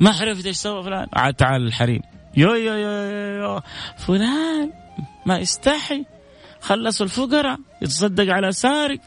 ما 0.00 0.10
عرفت 0.10 0.46
إيش 0.46 0.56
سوى 0.56 0.82
فلان. 0.82 1.06
عاد 1.12 1.34
تعال 1.34 1.66
الحريم. 1.66 2.00
يو 2.36 2.54
يو 2.54 2.74
يو, 2.74 2.90
يو, 2.90 3.42
يو. 3.42 3.60
فلان 3.98 4.72
ما 5.26 5.38
يستحي. 5.38 6.04
خلصوا 6.66 7.06
الفقراء 7.06 7.58
يتصدق 7.82 8.32
على 8.34 8.52
سارق. 8.52 8.98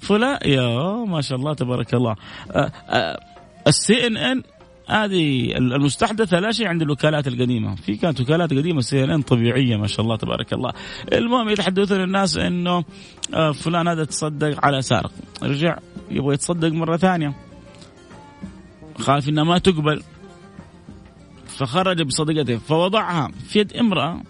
فلان 0.00 0.38
يا 0.44 1.04
ما 1.04 1.20
شاء 1.20 1.38
الله 1.38 1.54
تبارك 1.54 1.94
الله. 1.94 2.16
ال 3.66 4.06
CNN 4.06 4.42
هذه 4.88 5.56
المستحدثة 5.56 6.38
لا 6.38 6.52
شيء 6.52 6.66
عند 6.66 6.82
الوكالات 6.82 7.26
القديمة. 7.26 7.74
في 7.74 7.96
كانت 7.96 8.20
وكالات 8.20 8.50
قديمة 8.50 8.80
CNN 8.80 9.22
طبيعية 9.22 9.76
ما 9.76 9.86
شاء 9.86 10.00
الله 10.00 10.16
تبارك 10.16 10.52
الله. 10.52 10.72
المهم 11.12 11.48
يتحدثون 11.48 12.00
الناس 12.00 12.36
إنه 12.36 12.84
فلان 13.54 13.88
هذا 13.88 14.04
تصدق 14.04 14.64
على 14.64 14.82
سارق. 14.82 15.12
رجع 15.42 15.78
يبغى 16.10 16.34
يتصدق 16.34 16.72
مرة 16.72 16.96
ثانية. 16.96 17.34
خاف 18.98 19.28
إنها 19.28 19.44
ما 19.44 19.58
تقبل. 19.58 20.02
فخرج 21.46 22.02
بصدقته. 22.02 22.56
فوضعها 22.56 23.30
في 23.48 23.58
يد 23.58 23.76
امرأة. 23.76 24.22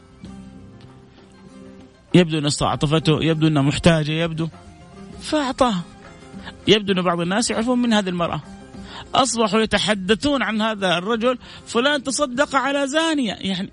يبدو 2.16 2.38
أن 2.38 2.46
استعطفته 2.46 3.25
يبدو 3.25 3.46
أنها 3.46 3.62
محتاجة 3.62 4.12
يبدو. 4.12 4.49
فأعطاها 5.20 5.82
يبدو 6.68 6.92
أن 6.92 7.02
بعض 7.02 7.20
الناس 7.20 7.50
يعرفون 7.50 7.78
من 7.78 7.92
هذه 7.92 8.08
المرأة. 8.08 8.40
أصبحوا 9.14 9.61
يتحدثون 9.61 10.42
عن 10.42 10.62
هذا 10.62 10.99
الرجل 10.99 11.38
فلان 11.66 12.02
تصدق 12.02 12.56
على 12.56 12.87
زانية. 12.87 13.32
يعني 13.32 13.70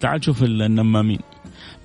تعال 0.00 0.24
شوف 0.24 0.42
النمامين. 0.42 1.20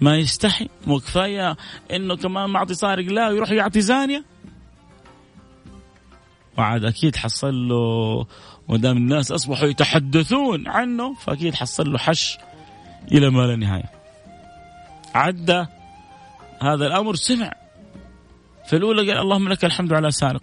ما 0.01 0.17
يستحي. 0.17 0.69
مو 0.87 0.99
كفاية 0.99 1.57
إنه 1.91 2.15
كمان 2.15 2.49
معطي 2.49 2.73
سارق 2.73 3.05
لا 3.05 3.29
يروح 3.29 3.51
يعطي 3.51 3.81
زانية؟ 3.81 4.25
وعاد 6.57 6.85
أكيد 6.85 7.15
حصل 7.15 7.67
له 7.67 8.25
ودام 8.67 8.97
الناس 8.97 9.31
أصبحوا 9.31 9.67
يتحدثون 9.67 10.67
عنه 10.67 11.13
فأكيد 11.13 11.55
حصل 11.55 11.91
له 11.91 11.97
حش 11.97 12.37
إلى 13.11 13.29
ما 13.29 13.41
لا 13.41 13.55
نهاية. 13.55 13.98
عدى 15.15 15.65
هذا 16.61 16.87
الأمر 16.87 17.15
سمع. 17.15 17.51
في 18.69 18.75
الأولى 18.75 19.11
قال 19.11 19.21
اللهم 19.21 19.49
لك 19.49 19.65
الحمد 19.65 19.93
على 19.93 20.11
سارق. 20.11 20.41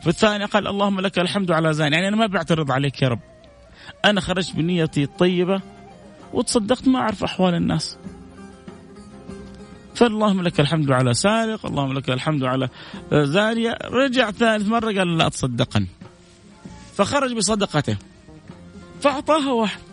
في 0.00 0.06
الثانية 0.06 0.46
قال 0.46 0.66
اللهم 0.66 1.00
لك 1.00 1.18
الحمد 1.18 1.50
على 1.50 1.74
زان 1.74 1.92
يعني 1.92 2.08
أنا 2.08 2.16
ما 2.16 2.26
بعترض 2.26 2.70
عليك 2.70 3.02
يا 3.02 3.08
رب. 3.08 3.20
أنا 4.04 4.20
خرجت 4.20 4.56
بنيتي 4.56 5.02
الطيبة 5.02 5.60
وتصدقت 6.32 6.88
ما 6.88 6.98
أعرف 6.98 7.24
أحوال 7.24 7.54
الناس. 7.54 7.98
فاللهم 9.94 10.42
لك 10.42 10.60
الحمد 10.60 10.90
على 10.90 11.14
سارق 11.14 11.66
اللهم 11.66 11.92
لك 11.92 12.10
الحمد 12.10 12.44
على 12.44 12.68
زانية 13.12 13.78
رجع 13.84 14.30
ثالث 14.30 14.68
مرة 14.68 14.92
قال 14.98 15.18
لا 15.18 15.28
تصدقن 15.28 15.86
فخرج 16.94 17.32
بصدقته. 17.36 17.96
فأعطاها 19.00 19.52
واحد. 19.52 19.85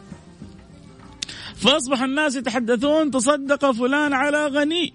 فأصبح 1.63 2.01
الناس 2.01 2.35
يتحدثون 2.35 3.11
تصدق 3.11 3.71
فلان 3.71 4.13
على 4.13 4.47
غني. 4.47 4.93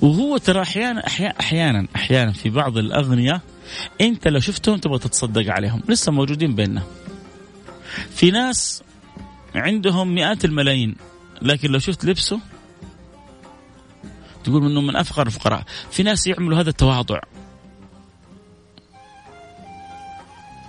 وهو 0.00 0.36
ترى 0.36 0.62
أحيانا 0.62 1.06
أحيانا 1.40 1.86
أحيانا 1.96 2.32
في 2.32 2.50
بعض 2.50 2.78
الاغنياء 2.78 3.40
أنت 4.00 4.28
لو 4.28 4.40
شفتهم 4.40 4.78
تبغى 4.78 4.98
تتصدق 4.98 5.52
عليهم. 5.52 5.82
لسه 5.88 6.12
موجودين 6.12 6.54
بيننا. 6.54 6.82
في 8.10 8.30
ناس 8.30 8.82
عندهم 9.54 10.14
مئات 10.14 10.44
الملايين 10.44 10.96
لكن 11.42 11.70
لو 11.70 11.78
شفت 11.78 12.04
لبسه 12.04 12.40
تقول 14.44 14.66
إنه 14.70 14.80
من 14.80 14.96
افقر 14.96 15.26
الفقراء. 15.26 15.64
في 15.90 16.02
ناس 16.02 16.26
يعملوا 16.26 16.60
هذا 16.60 16.70
التواضع. 16.70 17.20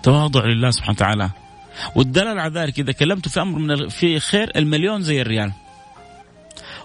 تواضع 0.04 0.46
لله 0.46 0.72
سبحانه 0.72 0.96
وتعالى. 0.96 1.43
والدلال 1.96 2.40
على 2.40 2.60
ذلك 2.60 2.80
إذا 2.80 2.92
كلمته 2.92 3.30
في 3.30 3.42
أمر 3.42 3.60
من 3.60 3.88
في 3.90 4.20
خير 4.20 4.52
المليون 4.56 5.02
زي 5.02 5.22
الريال. 5.22 5.52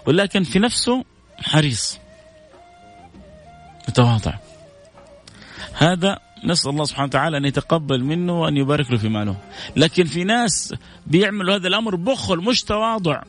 ولكن 0.05 0.43
في 0.43 0.59
نفسه 0.59 1.05
حريص. 1.37 1.99
متواضع. 3.89 4.33
هذا 5.73 6.19
نسأل 6.43 6.71
الله 6.71 6.83
سبحانه 6.83 7.07
وتعالى 7.07 7.37
أن 7.37 7.45
يتقبل 7.45 8.03
منه 8.03 8.41
وأن 8.41 8.57
يبارك 8.57 8.91
له 8.91 8.97
في 8.97 9.09
ماله. 9.09 9.35
لكن 9.75 10.03
في 10.03 10.23
ناس 10.23 10.75
بيعملوا 11.07 11.55
هذا 11.55 11.67
الأمر 11.67 11.95
بخل 11.95 12.37
مش 12.37 12.63
تواضع. 12.63 13.21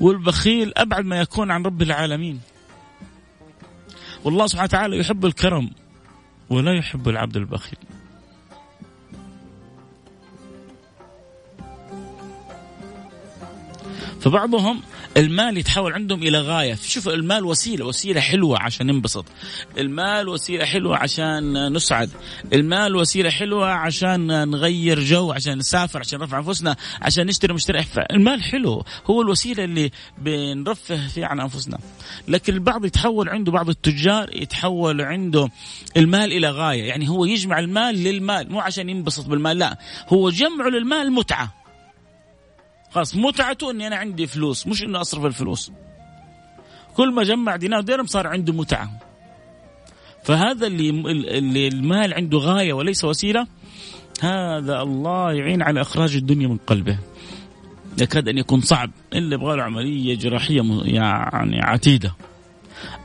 والبخيل 0.00 0.72
أبعد 0.76 1.04
ما 1.04 1.20
يكون 1.20 1.50
عن 1.50 1.62
رب 1.62 1.82
العالمين. 1.82 2.40
والله 4.24 4.46
سبحانه 4.46 4.64
وتعالى 4.64 4.98
يحب 4.98 5.26
الكرم. 5.26 5.70
ولا 6.50 6.74
يحب 6.78 7.08
العبد 7.08 7.36
البخيل. 7.36 7.78
فبعضهم 14.20 14.82
المال 15.16 15.58
يتحول 15.58 15.92
عندهم 15.92 16.22
إلى 16.22 16.40
غاية. 16.40 16.78
شوف 16.82 17.08
المال 17.08 17.44
وسيلة 17.44 17.84
وسيلة 17.84 18.20
حلوة 18.20 18.62
عشان 18.62 18.86
ننبسط. 18.86 19.24
المال 19.78 20.28
وسيلة 20.28 20.64
حلوة 20.64 20.96
عشان 20.96 21.72
نسعد. 21.72 22.10
المال 22.52 22.96
وسيلة 22.96 23.30
حلوة 23.30 23.70
عشان 23.70 24.48
نغير 24.48 25.00
جو 25.00 25.32
عشان 25.32 25.58
نسافر 25.58 25.98
عشان 25.98 26.18
نرفع 26.18 26.38
أنفسنا 26.38 26.76
عشان 27.02 27.26
نشتري 27.26 27.54
مشتري. 27.54 27.84
المال 28.10 28.42
حلو. 28.42 28.84
هو 29.06 29.22
الوسيلة 29.22 29.64
اللي 29.64 29.90
بنرفه 30.18 31.08
فيها 31.08 31.26
عن 31.26 31.40
أنفسنا. 31.40 31.78
لكن 32.28 32.54
البعض 32.54 32.84
يتحول 32.84 33.28
عنده 33.28 33.52
بعض 33.52 33.68
التجار 33.68 34.36
يتحول 34.36 35.00
عنده 35.00 35.48
المال 35.96 36.32
إلى 36.32 36.50
غاية. 36.50 36.84
يعني 36.84 37.08
هو 37.08 37.24
يجمع 37.24 37.58
المال 37.58 37.94
للمال 37.94 38.52
مو 38.52 38.60
عشان 38.60 38.88
ينبسط 38.88 39.26
بالمال 39.26 39.58
لا. 39.58 39.78
هو 40.08 40.30
جمعه 40.30 40.68
للمال 40.68 41.12
متعة. 41.12 41.65
خلاص 42.96 43.16
متعته 43.16 43.70
إني 43.70 43.86
أنا 43.86 43.96
عندي 43.96 44.26
فلوس 44.26 44.66
مش 44.66 44.82
إنه 44.82 45.00
أصرف 45.00 45.24
الفلوس. 45.24 45.72
كل 46.94 47.12
ما 47.12 47.22
جمع 47.22 47.56
دينار 47.56 47.80
درهم 47.80 48.06
صار 48.06 48.26
عنده 48.26 48.52
متعة. 48.52 48.90
فهذا 50.24 50.66
اللي 50.66 50.90
اللي 51.38 51.68
المال 51.68 52.14
عنده 52.14 52.38
غاية 52.38 52.72
وليس 52.72 53.04
وسيلة 53.04 53.46
هذا 54.20 54.82
الله 54.82 55.32
يعين 55.32 55.62
على 55.62 55.80
إخراج 55.80 56.16
الدنيا 56.16 56.48
من 56.48 56.56
قلبه. 56.56 56.98
يكاد 58.00 58.28
أن 58.28 58.38
يكون 58.38 58.60
صعب 58.60 58.90
إلا 59.12 59.34
يبغى 59.34 59.56
له 59.56 59.62
عملية 59.62 60.14
جراحية 60.16 60.62
يعني 60.84 61.60
عتيدة. 61.62 62.14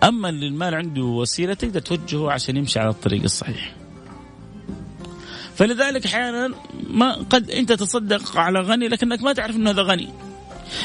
أما 0.03 0.29
اللي 0.29 0.47
المال 0.47 0.75
عنده 0.75 1.03
وسيلة 1.03 1.53
تقدر 1.53 1.79
توجهه 1.79 2.31
عشان 2.31 2.57
يمشي 2.57 2.79
على 2.79 2.89
الطريق 2.89 3.23
الصحيح. 3.23 3.80
فلذلك 5.61 6.05
أحيانا 6.05 6.53
ما 6.89 7.13
قد 7.13 7.51
أنت 7.51 7.71
تصدق 7.71 8.37
على 8.37 8.59
غني 8.59 8.87
لكنك 8.87 9.23
ما 9.23 9.33
تعرف 9.33 9.55
إنه 9.55 9.69
هذا 9.69 9.81
غني. 9.81 10.09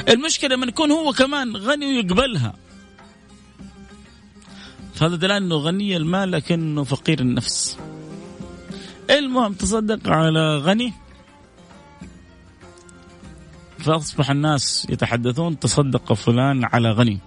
المشكلة 0.08 0.56
لما 0.56 0.66
يكون 0.66 0.90
هو 0.90 1.12
كمان 1.12 1.56
غني 1.56 1.86
ويقبلها. 1.86 2.54
فهذا 4.94 5.16
دلالة 5.16 5.36
إنه 5.36 5.56
غني 5.56 5.96
المال 5.96 6.30
لكنه 6.30 6.84
فقير 6.84 7.20
النفس. 7.20 7.78
المهم 9.10 9.52
تصدق 9.52 10.08
على 10.08 10.56
غني. 10.56 10.92
فأصبح 13.78 14.30
الناس 14.30 14.86
يتحدثون 14.90 15.58
تصدق 15.58 16.12
فلان 16.12 16.64
على 16.64 16.90
غني. 16.90 17.18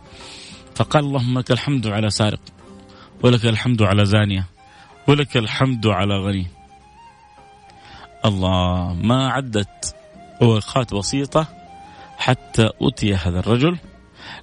فقال 0.75 1.03
اللهم 1.03 1.39
لك 1.39 1.51
الحمد 1.51 1.87
على 1.87 2.09
سارق 2.09 2.41
ولك 3.23 3.45
الحمد 3.45 3.81
على 3.81 4.05
زانية 4.05 4.45
ولك 5.07 5.37
الحمد 5.37 5.87
على 5.87 6.17
غني. 6.17 6.58
الله 8.25 8.93
ما 8.93 9.29
عدت 9.29 9.95
أوقات 10.41 10.93
بسيطة 10.93 11.47
حتى 12.17 12.69
أتي 12.81 13.15
هذا 13.15 13.39
الرجل. 13.39 13.77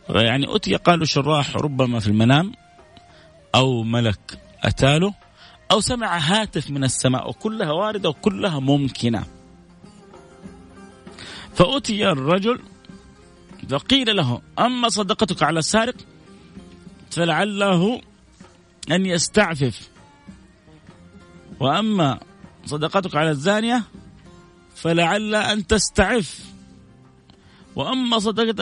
يعني 0.08 0.56
أتي 0.56 0.76
قالوا 0.76 1.06
شراح 1.06 1.56
ربما 1.56 2.00
في 2.00 2.08
المنام 2.08 2.52
أو 3.54 3.82
ملك 3.82 4.38
أتاله 4.62 5.14
أو 5.70 5.80
سمع 5.80 6.18
هاتف 6.18 6.70
من 6.70 6.84
السماء 6.84 7.28
وكلها 7.28 7.72
واردة 7.72 8.08
وكلها 8.08 8.60
ممكنة. 8.60 9.24
فأتي 11.54 12.08
الرجل 12.08 12.60
فقيل 13.68 14.16
له 14.16 14.40
أما 14.58 14.88
صدقتك 14.88 15.42
على 15.42 15.58
السارق 15.58 15.94
فلعله 17.10 18.00
أن 18.90 19.06
يستعفف. 19.06 19.88
وأما 21.60 22.20
صدقتك 22.66 23.16
على 23.16 23.30
الزانية 23.30 23.82
فلعل 24.74 25.34
أن 25.34 25.66
تستعف. 25.66 26.40
وأما 27.76 28.18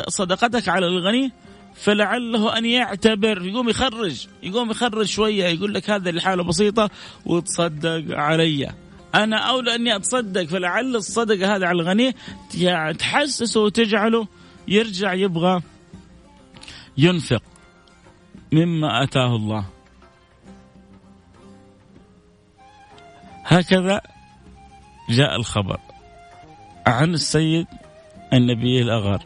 صدقتك 0.09 0.69
على 0.69 0.87
الغني 0.87 1.33
فلعله 1.75 2.59
أن 2.59 2.65
يعتبر. 2.65 3.47
يقوم 3.47 3.69
يخرج 3.69 4.27
يقوم 4.43 4.71
يخرج 4.71 5.07
شوية 5.07 5.45
يقول 5.45 5.75
لك 5.75 5.91
هذا 5.91 6.11
الحالة 6.11 6.43
بسيطة 6.43 6.91
وتصدق 7.27 8.05
علي. 8.11 8.73
أنا 9.15 9.37
أولى 9.37 9.75
أني 9.75 9.97
أتصدق 9.97 10.45
فلعل 10.45 10.97
الصدقة 10.97 11.57
هذا 11.57 11.67
على 11.67 11.83
الغني 11.83 12.15
تحسسه 12.99 13.61
وتجعله 13.61 14.27
يرجع 14.69 15.13
يبغى 15.15 15.63
ينفق 16.99 17.43
مما 18.53 19.03
أتاه 19.05 19.37
الله. 19.37 19.74
هكذا 23.45 24.01
جاء 25.11 25.37
الخبر 25.37 25.81
عن 26.87 27.15
السيد 27.15 27.67
النبي 28.33 28.83
الأغر 28.83 29.23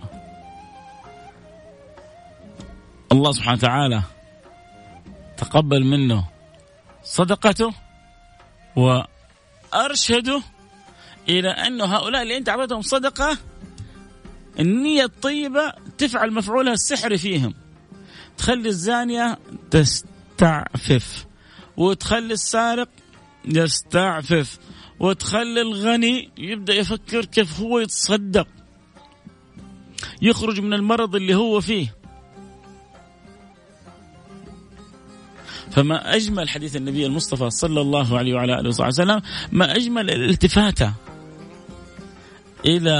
الله 3.12 3.32
سبحانه 3.32 3.58
وتعالى 3.58 4.02
تقبل 5.36 5.84
منه 5.84 6.24
صدقته 7.02 7.74
وأرشده 8.76 10.42
إلى 11.28 11.50
أنه 11.50 11.84
هؤلاء 11.84 12.22
اللي 12.22 12.36
أنت 12.36 12.48
أعطيتهم 12.48 12.82
صدقة 12.82 13.38
النية 14.60 15.04
الطيبة 15.04 15.72
تفعل 15.98 16.32
مفعولها 16.32 16.72
السحري 16.72 17.18
فيهم. 17.18 17.54
تخلي 18.38 18.68
الزانية 18.68 19.38
تستعفف 19.70 21.26
وتخلي 21.76 22.32
السارق 22.34 22.88
يستعفف 23.44 24.58
وتخلي 25.00 25.60
الغني 25.60 26.30
يبدأ 26.38 26.74
يفكر 26.74 27.24
كيف 27.24 27.60
هو 27.60 27.78
يتصدق. 27.78 28.46
يخرج 30.22 30.60
من 30.60 30.72
المرض 30.72 31.16
اللي 31.16 31.34
هو 31.34 31.60
فيه. 31.60 31.94
فما 35.70 36.16
أجمل 36.16 36.48
حديث 36.48 36.76
النبي 36.76 37.06
المصطفى 37.06 37.50
صلى 37.50 37.80
الله 37.80 38.18
عليه 38.18 38.34
وعلى 38.34 38.60
آله 38.60 38.68
وصحبه 38.68 38.88
وسلم 38.88 39.22
ما 39.52 39.76
أجمل 39.76 40.10
الالتفاتة 40.10 40.92
إلى 42.66 42.94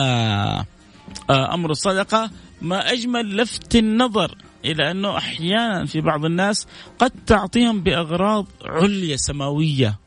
آه، 1.31 1.55
أمر 1.55 1.71
الصدقة 1.71 2.31
ما 2.63 2.93
أجمل 2.93 3.37
لفت 3.37 3.77
النظر 3.77 4.35
إلى 4.65 4.91
أنه 4.91 5.17
أحيانا 5.17 5.87
في 5.87 6.01
بعض 6.01 6.25
الناس 6.25 6.67
قد 6.99 7.11
تعطيهم 7.27 7.83
بأغراض 7.83 8.47
عليا 8.65 9.17
سماوية. 9.17 9.99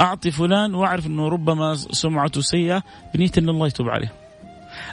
أعطي 0.00 0.30
فلان 0.30 0.74
وأعرف 0.74 1.06
أنه 1.06 1.28
ربما 1.28 1.74
سمعته 1.74 2.40
سيئة 2.40 2.82
بنية 3.14 3.30
أن 3.38 3.48
الله 3.48 3.66
يتوب 3.66 3.88
عليه. 3.88 4.12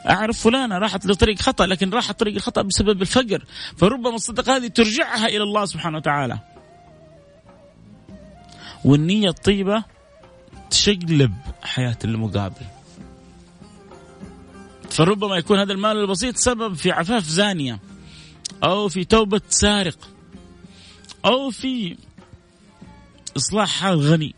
أعرف 0.10 0.40
فلانة 0.44 0.78
راحت 0.78 1.06
لطريق 1.06 1.40
خطأ 1.40 1.66
لكن 1.66 1.90
راحت 1.90 2.20
طريق 2.20 2.36
الخطأ 2.36 2.62
بسبب 2.62 3.02
الفقر. 3.02 3.46
فربما 3.78 4.16
الصدقة 4.16 4.56
هذه 4.56 4.68
ترجعها 4.68 5.26
إلى 5.26 5.44
الله 5.44 5.66
سبحانه 5.66 5.98
وتعالى. 5.98 6.40
والنية 8.86 9.30
الطيبة 9.30 9.84
تشقلب 10.70 11.34
حياة 11.64 11.98
المقابل. 12.06 12.66
فربما 14.90 15.38
يكون 15.38 15.60
هذا 15.60 15.74
المال 15.74 15.98
البسيط 15.98 16.38
سبب 16.38 16.74
في 16.74 16.92
عفاف 16.92 17.24
زانية 17.24 17.80
أو 18.64 18.90
في 18.90 19.04
توبة 19.04 19.42
سارق 19.50 19.98
أو 21.26 21.50
في 21.50 21.98
إصلاح 23.38 23.70
حال 23.70 24.00
غني. 24.00 24.36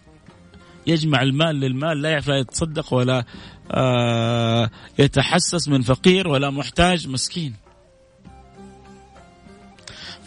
يجمع 0.87 1.21
المال 1.21 1.55
للمال 1.55 2.01
لا 2.01 2.09
يعرف 2.09 2.27
لا 2.27 2.37
يتصدق 2.37 2.93
ولا 2.93 3.25
آه 3.71 4.69
يتحسس 4.99 5.67
من 5.67 5.81
فقير 5.81 6.27
ولا 6.27 6.49
محتاج 6.49 7.07
مسكين. 7.07 7.55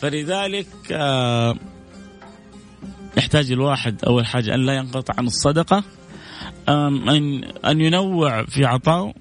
فلذلك 0.00 0.66
آه 0.92 1.56
يحتاج 3.16 3.52
الواحد 3.52 4.04
أول 4.04 4.26
حاجة 4.26 4.54
أن 4.54 4.66
لا 4.66 4.74
ينقطع 4.74 5.14
عن 5.18 5.26
الصدقة 5.26 5.84
أن 6.68 7.44
أن 7.44 7.80
ينوع 7.80 8.44
في 8.44 8.64
عطاء 8.64 9.14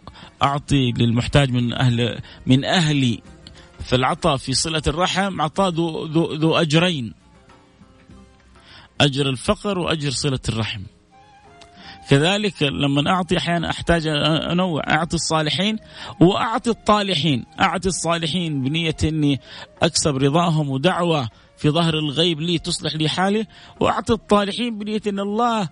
أعطي 0.43 0.91
للمحتاج 0.91 1.51
من 1.51 1.73
أهل 1.73 2.21
من 2.45 2.65
أهلي 2.65 3.21
في 3.83 3.95
العطاء 3.95 4.37
في 4.37 4.53
صلة 4.53 4.81
الرحم 4.87 5.41
عطاء 5.41 5.69
ذو 5.69 6.05
ذو, 6.05 6.33
ذو 6.33 6.55
أجرين. 6.55 7.13
أجر 9.01 9.29
الفقر 9.29 9.79
وأجر 9.79 10.11
صلة 10.11 10.39
الرحم. 10.49 10.81
كذلك 12.09 12.63
لما 12.63 13.11
أعطي 13.11 13.37
أحيانا 13.37 13.69
أحتاج 13.69 14.07
أنوع 14.51 14.81
أعطي 14.89 15.15
الصالحين 15.15 15.77
وأعطي 16.19 16.69
الطالحين. 16.69 17.45
أعطي 17.59 17.89
الصالحين 17.89 18.63
بنية 18.63 18.95
إني 19.03 19.39
أكسب 19.81 20.17
رضاهم 20.17 20.69
ودعوة 20.69 21.29
في 21.57 21.69
ظهر 21.69 21.93
الغيب 21.93 22.41
لي 22.41 22.59
تصلح 22.59 22.95
لي 22.95 23.09
حالي 23.09 23.47
وأعطي 23.79 24.13
الطالحين 24.13 24.79
بنية 24.79 25.01
إن 25.07 25.19
الله 25.19 25.69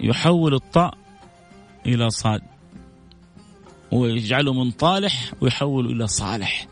يحول 0.00 0.54
الطاء 0.54 0.94
إلى 1.86 2.10
صاد 2.10 2.42
ويجعله 3.92 4.52
من 4.52 4.70
طالح 4.70 5.32
ويحوله 5.40 5.90
إلى 5.90 6.06
صالح. 6.06 6.66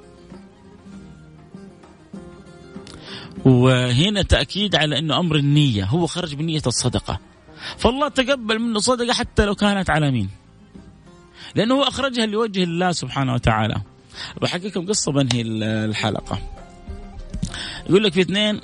وهنا 3.45 4.23
تأكيد 4.23 4.77
على 4.77 4.99
إنه 4.99 5.19
أمر 5.19 5.37
النية 5.37 5.85
هو 5.85 6.07
خرج 6.07 6.35
بنية 6.35 6.63
الصدقة. 6.67 7.32
فالله 7.79 8.09
تقبل 8.09 8.59
منه 8.59 8.79
صدقة 8.79 9.13
حتى 9.13 9.45
لو 9.45 9.55
كانت 9.55 9.91
على 9.91 10.11
مين. 10.11 10.29
لأنه 11.55 11.75
هو 11.75 11.83
أخرجها 11.83 12.27
لوجه 12.27 12.63
الله 12.63 12.93
سبحانه 12.93 13.35
وتعالى. 13.35 13.83
بحكي 14.41 14.69
لكم 14.69 14.87
قصة 14.87 15.13
بنهي 15.13 15.43
الحلقة. 15.85 16.39
يقول 17.89 18.05
لك 18.05 18.13
في 18.13 18.21
اثنين 18.21 18.61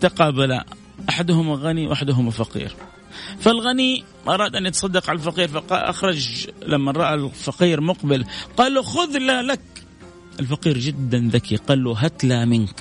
تقابلا 0.00 0.64
أحدهما 1.08 1.54
غني 1.54 1.86
وأحدهما 1.86 2.30
فقير. 2.30 2.76
فالغني 3.40 4.04
أراد 4.28 4.56
أن 4.56 4.66
يتصدق 4.66 5.10
على 5.10 5.18
الفقير 5.18 5.48
فأخرج 5.48 6.46
لما 6.66 6.92
رأى 6.92 7.14
الفقير 7.14 7.80
مقبل 7.80 8.24
قال 8.56 8.74
له 8.74 8.82
خذ 8.82 9.18
لك. 9.18 9.60
الفقير 10.40 10.78
جدا 10.78 11.30
ذكي 11.32 11.56
قال 11.56 11.84
له 11.84 11.92
هات 11.92 12.24
لا 12.24 12.44
منك. 12.44 12.80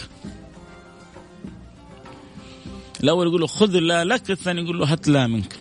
الأول 3.04 3.28
يقول 3.28 3.42
له 3.42 3.48
خذ 3.48 3.80
لا 3.80 4.04
لك 4.04 4.32
الثاني 4.32 4.62
يقول 4.62 4.80
له 4.80 4.92
هات 4.92 5.08
لا 5.08 5.28
منك. 5.28 5.56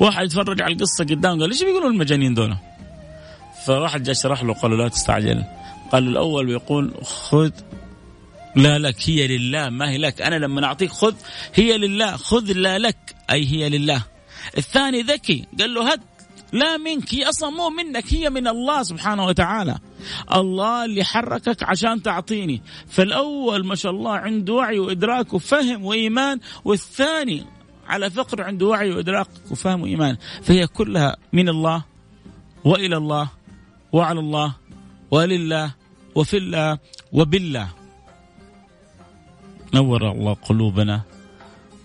واحد 0.00 0.24
يتفرج 0.24 0.62
على 0.62 0.74
القصة 0.74 1.04
قدام 1.04 1.40
قال 1.40 1.50
إيش 1.50 1.62
بيقولوا 1.62 1.90
المجانين 1.90 2.34
دول؟ 2.34 2.56
فواحد 3.66 4.02
جاء 4.02 4.14
شرح 4.14 4.42
له 4.42 4.54
قال 4.54 4.70
له 4.70 4.76
لا 4.76 4.88
تستعجل. 4.88 5.44
قال 5.92 6.08
الأول 6.08 6.46
بيقول 6.46 6.94
خذ 7.02 7.50
لا 8.56 8.78
لك 8.78 8.96
هي 9.04 9.26
لله 9.26 9.68
ما 9.68 9.90
هي 9.90 9.98
لك. 9.98 10.22
أنا 10.22 10.34
لما 10.34 10.64
أعطيك 10.64 10.90
خذ 10.90 11.14
هي 11.54 11.78
لله 11.78 12.16
خذ 12.16 12.52
لا 12.52 12.78
لك 12.78 13.14
أي 13.30 13.46
هي 13.46 13.68
لله. 13.68 14.02
الثاني 14.58 15.02
ذكي 15.02 15.44
قال 15.60 15.74
له 15.74 15.92
هات 15.92 16.00
لا 16.52 16.76
منك 16.76 17.14
هي 17.14 17.28
أصلا 17.28 17.50
مو 17.50 17.70
منك 17.70 18.14
هي 18.14 18.30
من 18.30 18.48
الله 18.48 18.82
سبحانه 18.82 19.24
وتعالى. 19.24 19.78
الله 20.34 20.84
اللي 20.84 21.04
حركك 21.04 21.62
عشان 21.62 22.02
تعطيني. 22.02 22.62
فالأول 22.88 23.66
ما 23.66 23.74
شاء 23.74 23.92
الله 23.92 24.12
عنده 24.12 24.52
وعي 24.52 24.78
وإدراك 24.78 25.34
وفهم 25.34 25.84
وإيمان 25.84 26.40
والثاني 26.64 27.44
على 27.88 28.10
فقر 28.10 28.42
عنده 28.42 28.66
وعي 28.66 28.90
وإدراك 28.92 29.28
وفهم 29.50 29.82
وإيمان. 29.82 30.16
فهي 30.42 30.66
كلها 30.66 31.16
من 31.32 31.48
الله 31.48 31.84
وإلى 32.64 32.96
الله 32.96 33.28
وعلى 33.92 34.20
الله 34.20 34.54
ولله 35.10 35.74
وفي 36.14 36.36
الله 36.36 36.78
وبالله. 37.12 37.68
نور 39.74 40.10
الله 40.10 40.34
قلوبنا. 40.34 41.11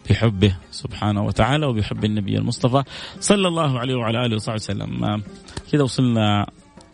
بحبه 0.10 0.56
سبحانه 0.72 1.22
وتعالى 1.26 1.66
وبحب 1.66 2.06
النبي 2.06 2.38
المصطفى 2.38 2.84
صلى 3.20 3.48
الله 3.48 3.80
عليه 3.80 3.96
وعلى 3.96 4.26
آله 4.26 4.36
وصحبه 4.36 4.56
وسلم. 4.56 5.24
كذا 5.72 5.84
وصلنا 5.84 6.48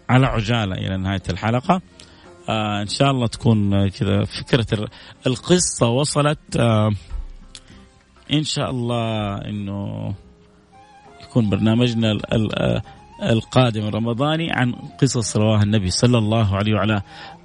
على 0.10 0.26
عجالة 0.26 0.76
إلى 0.76 0.98
نهاية 0.98 1.22
الحلقة. 1.30 1.82
آه 2.50 2.82
إن 2.82 2.88
شاء 2.88 3.12
الله 3.12 3.28
تكون 3.28 3.90
كذا 3.90 4.24
فكرة 4.24 4.90
القصة 5.28 5.88
وصلت. 5.88 6.40
آه 6.60 6.92
إن 8.34 8.44
شاء 8.44 8.70
الله 8.70 9.38
إنه 9.38 10.14
يكون 11.24 11.50
برنامجنا 11.50 12.18
آه، 12.32 12.82
القادم 13.24 13.88
الرمضاني 13.88 14.52
عن 14.52 14.74
قصص 15.02 15.38
رواها 15.38 15.64
النبي 15.64 15.90
صلى 15.90 16.18
الله 16.18 16.56
عليه 16.56 16.74
وعلى 16.74 17.02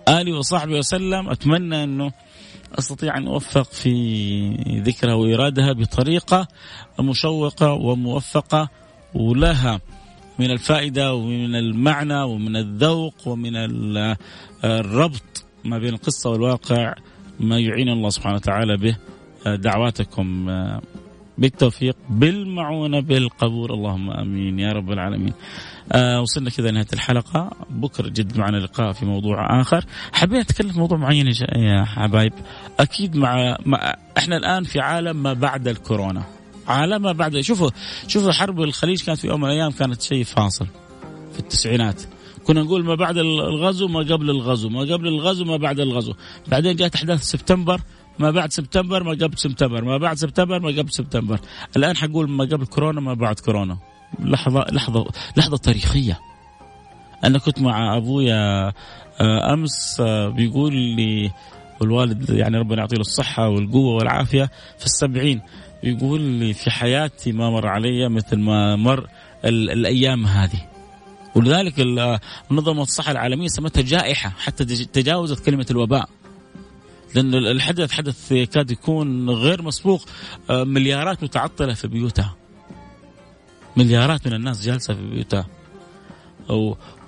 آله 0.09 0.39
وصحبه 0.39 0.79
وسلم. 0.79 1.29
أتمنى 1.29 1.85
إنه 1.85 2.13
أستطيع 2.79 3.17
أن 3.17 3.27
أوفق 3.27 3.73
في 3.73 4.83
ذكرها 4.87 5.15
وإيرادها 5.15 5.73
بطريقة 5.73 6.49
مشوقة 7.01 7.73
وموفقة 7.73 8.69
ولها 9.15 9.81
من 10.39 10.51
الفائدة 10.51 11.15
ومن 11.15 11.55
المعنى 11.55 12.23
ومن 12.23 12.57
الذوق 12.57 13.15
ومن 13.27 13.53
الربط 14.65 15.45
ما 15.65 15.79
بين 15.79 15.95
القصة 15.95 16.31
والواقع 16.31 16.95
ما 17.41 17.59
يعين 17.59 17.89
الله 17.89 18.09
سبحانه 18.11 18.37
وتعالى 18.37 18.77
به 18.77 18.97
دعواتكم. 19.57 20.51
بالتوفيق 21.39 21.97
بالمعونة 22.11 23.01
بالقبول. 23.01 23.73
اللهم 23.73 24.11
آمين. 24.11 24.59
يا 24.59 24.73
رب 24.73 24.93
العالمين. 24.93 25.33
آه 25.93 26.21
وصلنا 26.21 26.51
كذا 26.51 26.71
نهايه 26.71 26.87
الحلقة. 26.93 27.51
بكرة 27.71 28.09
جد 28.09 28.39
معنا 28.39 28.57
لقاء 28.57 28.93
في 28.93 29.07
موضوع 29.07 29.61
آخر. 29.61 29.85
حبيت 30.13 30.51
أتكلم 30.51 30.73
في 30.73 30.79
موضوع 30.79 30.99
معين 30.99 31.27
يا 31.57 31.85
حبايب؟ 31.85 32.33
أكيد 32.81 33.17
مع, 33.17 33.57
مع 33.67 33.97
إحنا 34.19 34.37
الآن 34.37 34.65
في 34.65 34.81
عالم 34.81 35.23
ما 35.23 35.33
بعد 35.33 35.69
الكورونا. 35.69 36.23
عالم 36.67 37.03
ما 37.03 37.13
بعد. 37.13 37.41
شوفوا 37.41 37.71
شوفوا 38.09 38.33
حرب 38.33 38.61
الخليج 38.61 39.05
كانت 39.05 39.19
في 39.19 39.27
يوم 39.27 39.41
من 39.41 39.47
الأيام 39.47 39.71
كانت 39.71 40.03
شيء 40.03 40.25
فاصل 40.25 40.67
في 41.33 41.39
التسعينات. 41.39 42.03
كنا 42.45 42.63
نقول 42.63 42.85
ما 42.85 42.95
بعد 42.95 43.17
الغزو 43.17 43.89
ما 43.89 44.01
قبل 44.01 44.31
الغزو. 44.31 44.69
ما 44.69 44.81
قبل 44.81 45.09
الغزو 45.09 45.45
ما 45.45 45.57
بعد 45.57 45.81
الغزو. 45.81 46.15
بعدين 46.49 46.77
جاءت 46.77 46.95
أحداث 46.95 47.23
سبتمبر 47.23 47.81
ما 48.19 48.31
بعد 48.31 48.53
سبتمبر 48.53 49.03
ما 49.03 49.11
قبل 49.11 49.39
سبتمبر. 49.39 49.85
ما 49.85 49.99
بعد 49.99 50.17
سبتمبر 50.17 50.61
ما 50.61 50.69
قبل 50.69 50.93
سبتمبر. 50.93 51.41
الآن 51.77 51.97
حقول 51.97 52.31
ما 52.31 52.45
قبل 52.45 52.67
كورونا 52.67 53.01
ما 53.01 53.15
بعد 53.15 53.41
كورونا. 53.41 53.79
لحظة 54.21 54.67
لحظة 54.73 55.07
لحظة 55.37 55.57
تاريخية. 55.57 56.21
أنا 57.25 57.39
كنت 57.39 57.61
مع 57.61 57.97
أبويا 57.97 58.73
آه، 59.21 59.53
أمس 59.53 60.01
آه، 60.01 60.29
بيقول 60.29 60.75
لي 60.75 61.31
والوالد 61.81 62.31
يعني 62.31 62.59
ربنا 62.59 62.79
يعطيه 62.79 62.97
الصحة 62.97 63.49
والقوة 63.49 63.95
والعافية 63.95 64.51
في 64.79 64.87
السبعين 64.87 65.41
يقول 65.83 66.21
لي 66.21 66.53
في 66.53 66.71
حياتي 66.71 67.33
ما 67.33 67.51
مر 67.51 67.67
علي 67.67 68.09
مثل 68.09 68.39
ما 68.39 68.77
مر 68.77 69.09
الأيام 69.45 70.27
هذه. 70.27 70.69
ولذلك 71.35 71.75
منظمة 72.51 72.83
الصحة 72.83 73.13
العالمية 73.13 73.49
سمتها 73.49 73.83
جائحة 73.83 74.33
حتى 74.39 74.65
تجاوزت 74.85 75.45
كلمة 75.45 75.67
الوباء. 75.71 76.09
لأن 77.15 77.35
الحدث 77.35 77.93
حدث 77.93 78.33
يكاد 78.33 78.71
يكون 78.71 79.31
غير 79.31 79.63
مسبوق. 79.63 80.05
آه، 80.51 80.65
مليارات 80.65 81.23
متعطلة 81.23 81.75
في 81.75 81.89
بيوتها. 81.89 82.37
مليارات 83.77 84.27
من 84.27 84.35
الناس 84.35 84.67
جالسة 84.67 84.95
في 84.95 85.11
بيوتها. 85.11 85.47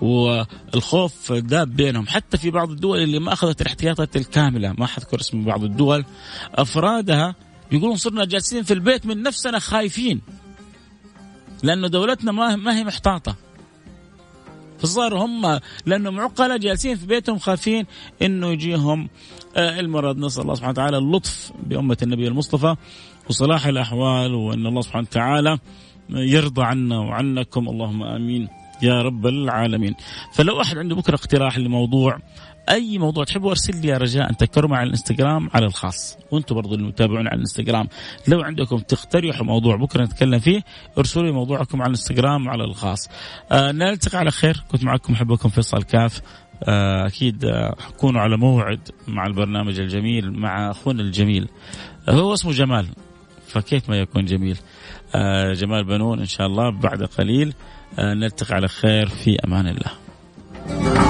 والخوف 0.00 1.32
داب 1.32 1.76
بينهم. 1.76 2.06
حتى 2.06 2.38
في 2.38 2.50
بعض 2.50 2.70
الدول 2.70 3.02
اللي 3.02 3.18
ما 3.18 3.32
أخذت 3.32 3.60
الاحتياطات 3.60 4.16
الكاملة 4.16 4.74
ما 4.78 4.86
حذكر 4.86 5.20
اسم 5.20 5.44
بعض 5.44 5.64
الدول 5.64 6.04
أفرادها 6.54 7.34
يقولون 7.72 7.96
صرنا 7.96 8.24
جالسين 8.24 8.62
في 8.62 8.74
البيت 8.74 9.06
من 9.06 9.22
نفسنا 9.22 9.58
خايفين. 9.58 10.20
لأنه 11.62 11.88
دولتنا 11.88 12.32
ما 12.32 12.56
ما 12.56 12.76
هي 12.76 12.84
محتاطة. 12.84 13.36
فصار 14.80 15.16
هم 15.18 15.60
لأنهم 15.86 16.20
عقلاء 16.20 16.58
جالسين 16.58 16.96
في 16.96 17.06
بيتهم 17.06 17.38
خايفين 17.38 17.86
إنه 18.22 18.48
يجيهم 18.48 19.08
آه، 19.56 19.80
المرض. 19.80 20.18
نسأل 20.18 20.42
الله 20.42 20.54
سبحانه 20.54 20.72
وتعالى 20.72 20.98
اللطف 20.98 21.52
بأمة 21.66 21.96
النبي 22.02 22.28
المصطفى 22.28 22.76
وصلاح 23.28 23.66
الأحوال 23.66 24.34
وأن 24.34 24.66
الله 24.66 24.80
سبحانه 24.80 25.06
وتعالى 25.10 25.58
يرضى 26.10 26.62
عنا 26.62 26.98
وعنكم. 26.98 27.68
اللهم 27.68 28.02
آمين 28.02 28.48
يا 28.82 29.02
رب 29.02 29.26
العالمين. 29.26 29.94
فلو 30.34 30.60
أحد 30.60 30.78
عنده 30.78 30.96
بكرة 30.96 31.14
اقتراح 31.14 31.58
لموضوع 31.58 32.18
أي 32.68 32.98
موضوع 32.98 33.24
تحبوا 33.24 33.50
أرسل 33.50 33.80
لي 33.80 33.96
رجاء 33.96 34.32
تذكروا 34.32 34.76
على 34.76 34.86
الإنستغرام 34.86 35.50
على 35.54 35.66
الخاص. 35.66 36.18
وأنتم 36.30 36.54
برضو 36.54 36.74
اللي 36.74 36.86
متابعون 36.86 37.26
على 37.26 37.34
الإنستغرام. 37.34 37.88
لو 38.28 38.40
عندكم 38.40 38.78
تقترحوا 38.78 39.46
موضوع 39.46 39.76
بكرة 39.76 40.04
نتكلم 40.04 40.38
فيه 40.38 40.62
ارسلوا 40.98 41.26
لي 41.26 41.32
موضوعكم 41.32 41.82
على 41.82 41.90
الإنستغرام 41.90 42.48
على 42.48 42.64
الخاص. 42.64 43.08
آه 43.52 43.72
نلتقي 43.72 44.18
على 44.18 44.30
خير. 44.30 44.62
كنت 44.70 44.84
معكم 44.84 45.12
أحبكم 45.12 45.48
فيصل 45.48 45.82
كاف. 45.82 46.22
آه 46.64 47.06
أكيد 47.06 47.44
آه 47.44 47.76
كونوا 47.96 48.20
على 48.20 48.36
موعد 48.36 48.88
مع 49.08 49.26
البرنامج 49.26 49.80
الجميل 49.80 50.32
مع 50.32 50.70
أخونا 50.70 51.02
الجميل. 51.02 51.48
آه 52.08 52.12
هو 52.12 52.34
اسمه 52.34 52.52
جمال. 52.52 52.86
فكيف 53.46 53.90
ما 53.90 53.96
يكون 53.96 54.24
جميل. 54.24 54.58
آه 55.14 55.52
جمال 55.52 55.84
بنون 55.84 56.18
إن 56.18 56.26
شاء 56.26 56.46
الله 56.46 56.70
بعد 56.70 57.02
قليل. 57.02 57.54
آه 57.98 58.14
نلتقي 58.14 58.54
على 58.54 58.68
خير. 58.68 59.06
في 59.08 59.36
أمان 59.44 59.66
الله. 59.66 61.09